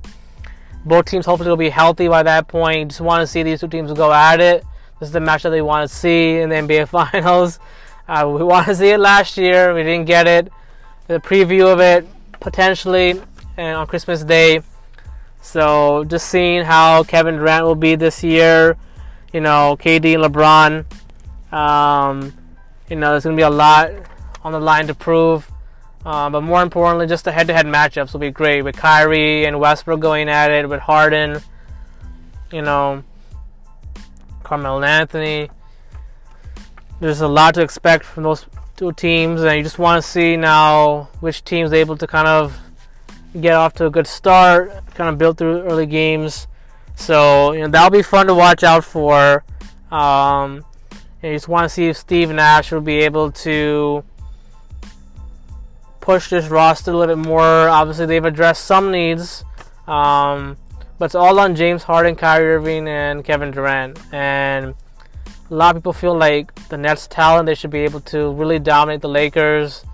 Both 0.89 1.05
teams 1.05 1.25
hopefully 1.25 1.49
will 1.49 1.57
be 1.57 1.69
healthy 1.69 2.07
by 2.07 2.23
that 2.23 2.47
point. 2.47 2.91
Just 2.91 3.01
want 3.01 3.21
to 3.21 3.27
see 3.27 3.43
these 3.43 3.61
two 3.61 3.67
teams 3.67 3.93
go 3.93 4.11
at 4.11 4.41
it. 4.41 4.65
This 4.99 5.07
is 5.07 5.13
the 5.13 5.21
match 5.21 5.43
that 5.43 5.51
they 5.51 5.61
want 5.61 5.89
to 5.89 5.95
see 5.95 6.39
in 6.39 6.49
the 6.49 6.55
NBA 6.55 6.87
Finals. 7.13 7.59
Uh, 8.07 8.29
we 8.35 8.43
want 8.43 8.67
to 8.67 8.75
see 8.75 8.89
it 8.89 8.99
last 8.99 9.37
year. 9.37 9.73
We 9.73 9.83
didn't 9.83 10.05
get 10.05 10.27
it. 10.27 10.51
The 11.07 11.19
preview 11.19 11.71
of 11.71 11.79
it 11.79 12.05
potentially 12.39 13.21
and 13.55 13.77
on 13.77 13.87
Christmas 13.87 14.23
Day. 14.23 14.61
So 15.41 16.03
just 16.03 16.27
seeing 16.27 16.63
how 16.65 17.03
Kevin 17.03 17.37
Durant 17.37 17.65
will 17.65 17.75
be 17.75 17.95
this 17.95 18.23
year 18.23 18.77
you 19.33 19.41
know, 19.41 19.77
KD, 19.79 20.15
and 20.15 20.23
LeBron. 20.23 21.53
Um, 21.53 22.33
you 22.89 22.95
know, 22.95 23.11
there's 23.11 23.23
going 23.23 23.35
to 23.35 23.39
be 23.39 23.45
a 23.45 23.49
lot 23.49 23.91
on 24.43 24.51
the 24.51 24.59
line 24.59 24.87
to 24.87 24.93
prove. 24.93 25.49
Uh, 26.05 26.29
but 26.29 26.41
more 26.41 26.61
importantly, 26.61 27.07
just 27.07 27.25
the 27.25 27.31
head-to-head 27.31 27.65
matchups 27.65 28.13
will 28.13 28.21
be 28.21 28.31
great 28.31 28.61
with 28.61 28.75
Kyrie 28.75 29.45
and 29.45 29.59
Westbrook 29.59 29.99
going 29.99 30.29
at 30.29 30.49
it, 30.49 30.67
with 30.69 30.79
Harden, 30.79 31.41
you 32.51 32.61
know, 32.61 33.03
Carmelo 34.43 34.81
Anthony. 34.81 35.49
There's 36.99 37.21
a 37.21 37.27
lot 37.27 37.53
to 37.55 37.61
expect 37.61 38.05
from 38.05 38.23
those 38.23 38.45
two 38.75 38.93
teams, 38.93 39.43
and 39.43 39.57
you 39.57 39.63
just 39.63 39.77
want 39.77 40.01
to 40.01 40.09
see 40.09 40.37
now 40.37 41.09
which 41.19 41.43
team's 41.43 41.73
able 41.73 41.97
to 41.97 42.07
kind 42.07 42.27
of 42.27 42.57
get 43.39 43.53
off 43.53 43.73
to 43.73 43.85
a 43.85 43.89
good 43.89 44.07
start, 44.07 44.71
kind 44.95 45.09
of 45.09 45.17
build 45.17 45.37
through 45.37 45.61
early 45.63 45.85
games. 45.85 46.47
So 46.95 47.51
you 47.53 47.61
know 47.61 47.67
that'll 47.67 47.89
be 47.89 48.01
fun 48.01 48.27
to 48.27 48.33
watch 48.33 48.63
out 48.63 48.83
for. 48.83 49.43
Um, 49.91 50.65
you 51.21 51.33
just 51.33 51.47
want 51.47 51.65
to 51.65 51.69
see 51.69 51.87
if 51.87 51.97
Steve 51.97 52.29
Nash 52.29 52.71
will 52.71 52.81
be 52.81 52.99
able 52.99 53.31
to 53.31 54.03
push 56.09 56.31
this 56.31 56.47
roster 56.47 56.89
a 56.89 56.97
little 56.97 57.15
bit 57.15 57.23
more. 57.23 57.69
Obviously, 57.69 58.07
they've 58.07 58.25
addressed 58.25 58.65
some 58.65 58.91
needs, 58.91 59.45
um, 59.85 60.57
but 60.97 61.05
it's 61.05 61.13
all 61.13 61.39
on 61.39 61.55
James 61.55 61.83
Harden, 61.83 62.15
Kyrie 62.15 62.55
Irving, 62.55 62.87
and 62.87 63.23
Kevin 63.23 63.51
Durant. 63.51 63.99
And 64.11 64.73
a 65.51 65.53
lot 65.53 65.75
of 65.75 65.83
people 65.83 65.93
feel 65.93 66.17
like 66.17 66.67
the 66.69 66.79
Nets' 66.79 67.05
talent, 67.05 67.45
they 67.45 67.53
should 67.53 67.69
be 67.69 67.81
able 67.81 67.99
to 68.13 68.31
really 68.31 68.57
dominate 68.57 69.01
the 69.01 69.07
Lakers 69.07 69.85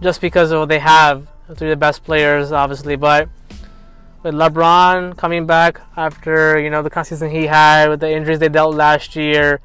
just 0.00 0.22
because 0.22 0.52
of 0.52 0.60
what 0.60 0.70
they 0.70 0.78
have. 0.78 1.28
Three 1.54 1.68
of 1.70 1.72
the 1.72 1.76
best 1.76 2.02
players, 2.02 2.50
obviously, 2.50 2.96
but 2.96 3.28
with 4.22 4.34
LeBron 4.34 5.18
coming 5.18 5.44
back 5.44 5.82
after 5.98 6.58
you 6.58 6.70
know 6.70 6.82
the 6.82 6.88
kind 6.88 7.04
of 7.04 7.08
season 7.08 7.28
he 7.30 7.44
had 7.44 7.90
with 7.90 8.00
the 8.00 8.10
injuries 8.10 8.38
they 8.38 8.48
dealt 8.48 8.74
last 8.74 9.16
year. 9.16 9.60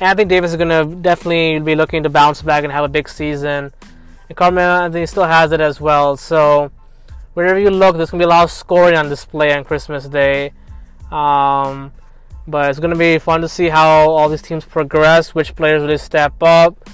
Anthony 0.00 0.28
Davis 0.28 0.50
is 0.50 0.58
going 0.58 0.68
to 0.68 0.96
definitely 0.96 1.60
be 1.60 1.74
looking 1.74 2.02
to 2.02 2.10
bounce 2.10 2.42
back 2.42 2.62
and 2.62 2.70
have 2.70 2.84
a 2.84 2.88
big 2.88 3.08
season. 3.08 3.72
And 4.28 4.36
Carmelo 4.36 4.84
Anthony 4.84 5.06
still 5.06 5.24
has 5.24 5.52
it 5.52 5.60
as 5.60 5.80
well. 5.80 6.16
So 6.16 6.70
wherever 7.34 7.58
you 7.58 7.70
look, 7.70 7.96
there's 7.96 8.10
to 8.10 8.16
be 8.16 8.24
a 8.24 8.28
lot 8.28 8.44
of 8.44 8.50
scoring 8.50 8.96
on 8.96 9.08
display 9.08 9.54
on 9.54 9.64
Christmas 9.64 10.06
Day. 10.06 10.52
Um, 11.10 11.92
but 12.46 12.70
it's 12.70 12.78
to 12.80 12.96
be 12.96 13.18
fun 13.18 13.40
to 13.42 13.48
see 13.48 13.68
how 13.68 14.10
all 14.10 14.28
these 14.28 14.42
teams 14.42 14.64
progress, 14.64 15.34
which 15.34 15.54
players 15.54 15.82
really 15.82 15.98
step 15.98 16.42
up, 16.42 16.88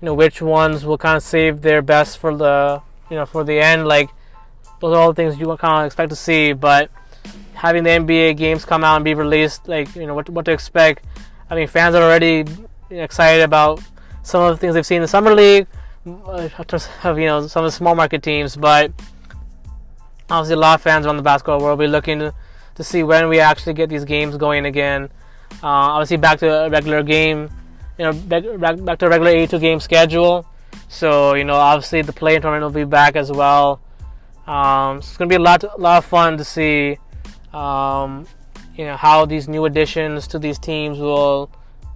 you 0.00 0.06
know, 0.06 0.14
which 0.14 0.42
ones 0.42 0.84
will 0.84 0.98
kind 0.98 1.16
of 1.16 1.22
save 1.22 1.62
their 1.62 1.82
best 1.82 2.18
for 2.18 2.34
the, 2.36 2.82
you 3.10 3.16
know, 3.16 3.26
for 3.26 3.44
the 3.44 3.60
end. 3.60 3.86
Like 3.86 4.10
those 4.80 4.94
are 4.94 5.00
all 5.00 5.12
the 5.12 5.14
things 5.14 5.38
you 5.38 5.46
kind 5.56 5.80
of 5.80 5.86
expect 5.86 6.10
to 6.10 6.16
see. 6.16 6.52
But 6.52 6.90
having 7.54 7.84
the 7.84 7.90
NBA 7.90 8.36
games 8.36 8.64
come 8.64 8.84
out 8.84 8.96
and 8.96 9.04
be 9.04 9.14
released, 9.14 9.68
like 9.68 9.94
you 9.94 10.06
know 10.06 10.14
what 10.14 10.28
what 10.28 10.44
to 10.46 10.52
expect. 10.52 11.04
I 11.48 11.54
mean, 11.54 11.68
fans 11.68 11.94
are 11.94 12.02
already 12.02 12.44
excited 12.90 13.42
about 13.42 13.80
some 14.22 14.42
of 14.42 14.54
the 14.54 14.58
things 14.58 14.74
they've 14.74 14.86
seen 14.86 14.96
in 14.96 15.02
the 15.02 15.08
summer 15.08 15.34
league. 15.34 15.66
Of 16.06 17.18
you 17.18 17.26
know 17.26 17.46
some 17.46 17.64
of 17.64 17.72
the 17.72 17.76
small 17.76 17.94
market 17.94 18.22
teams, 18.22 18.56
but 18.56 18.92
obviously 20.28 20.54
a 20.54 20.58
lot 20.58 20.74
of 20.74 20.82
fans 20.82 21.06
around 21.06 21.16
the 21.16 21.22
basketball 21.22 21.60
world 21.60 21.78
will 21.78 21.86
be 21.86 21.90
looking 21.90 22.18
to, 22.18 22.34
to 22.74 22.84
see 22.84 23.02
when 23.02 23.28
we 23.28 23.40
actually 23.40 23.72
get 23.72 23.88
these 23.88 24.04
games 24.04 24.36
going 24.36 24.66
again. 24.66 25.08
Uh, 25.62 25.96
obviously 25.96 26.18
back 26.18 26.38
to 26.40 26.66
a 26.66 26.68
regular 26.68 27.02
game, 27.02 27.48
you 27.98 28.04
know, 28.04 28.12
back, 28.12 28.44
back 28.84 28.98
to 28.98 29.06
a 29.06 29.08
regular 29.08 29.30
82 29.30 29.58
game 29.58 29.80
schedule. 29.80 30.44
So 30.88 31.34
you 31.34 31.44
know, 31.44 31.54
obviously 31.54 32.02
the 32.02 32.12
play 32.12 32.38
tournament 32.38 32.64
will 32.64 32.84
be 32.84 32.88
back 32.88 33.16
as 33.16 33.32
well. 33.32 33.80
Um, 34.46 35.00
so 35.00 35.08
it's 35.08 35.16
gonna 35.16 35.30
be 35.30 35.36
a 35.36 35.38
lot, 35.38 35.64
a 35.64 35.76
lot 35.78 35.98
of 35.98 36.04
fun 36.04 36.36
to 36.36 36.44
see, 36.44 36.98
um, 37.54 38.26
you 38.76 38.84
know, 38.84 38.96
how 38.96 39.24
these 39.24 39.48
new 39.48 39.64
additions 39.64 40.26
to 40.28 40.38
these 40.38 40.58
teams 40.58 40.98
will, 40.98 41.50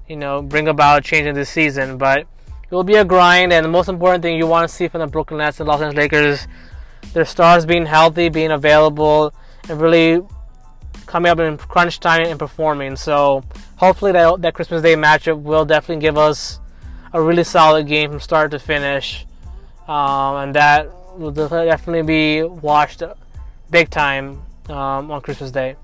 you 0.09 0.17
know, 0.17 0.41
bring 0.41 0.69
about 0.69 1.01
a 1.01 1.03
change 1.03 1.27
in 1.27 1.35
this 1.35 1.51
season. 1.51 1.99
But 1.99 2.27
it 2.71 2.75
will 2.75 2.85
be 2.85 2.97
a 2.97 3.05
grind, 3.05 3.53
and 3.53 3.65
the 3.65 3.71
most 3.71 3.89
important 3.89 4.23
thing 4.23 4.37
you 4.37 4.47
want 4.47 4.69
to 4.69 4.75
see 4.75 4.89
from 4.89 5.01
the 5.01 5.07
Brooklyn 5.07 5.39
Nets 5.39 5.59
and 5.59 5.69
Los 5.69 5.81
Angeles 5.81 5.97
Lakers, 5.97 6.47
their 7.15 7.25
stars 7.25 7.65
being 7.65 7.87
healthy, 7.87 8.29
being 8.29 8.51
available, 8.51 9.33
and 9.69 9.81
really 9.81 10.21
coming 11.07 11.31
up 11.31 11.39
in 11.39 11.57
crunch 11.57 11.99
time 12.01 12.27
and 12.27 12.39
performing. 12.39 12.95
So 12.95 13.43
hopefully 13.77 14.13
that 14.13 14.43
that 14.43 14.55
Christmas 14.55 14.83
Day 14.83 14.95
matchup 14.95 15.41
will 15.41 15.65
definitely 15.65 16.03
give 16.03 16.19
us 16.19 16.61
a 17.13 17.23
really 17.23 17.45
solid 17.45 17.87
game 17.87 18.11
from 18.11 18.21
start 18.21 18.51
to 18.51 18.59
finish, 18.59 19.27
um, 19.87 20.37
and 20.37 20.55
that 20.55 20.91
will 21.19 21.31
definitely 21.31 22.03
be 22.03 22.43
watched 22.43 23.03
big 23.71 23.89
time 23.89 24.43
um, 24.69 25.11
on 25.11 25.23
Christmas 25.23 25.51
Day. 25.51 25.77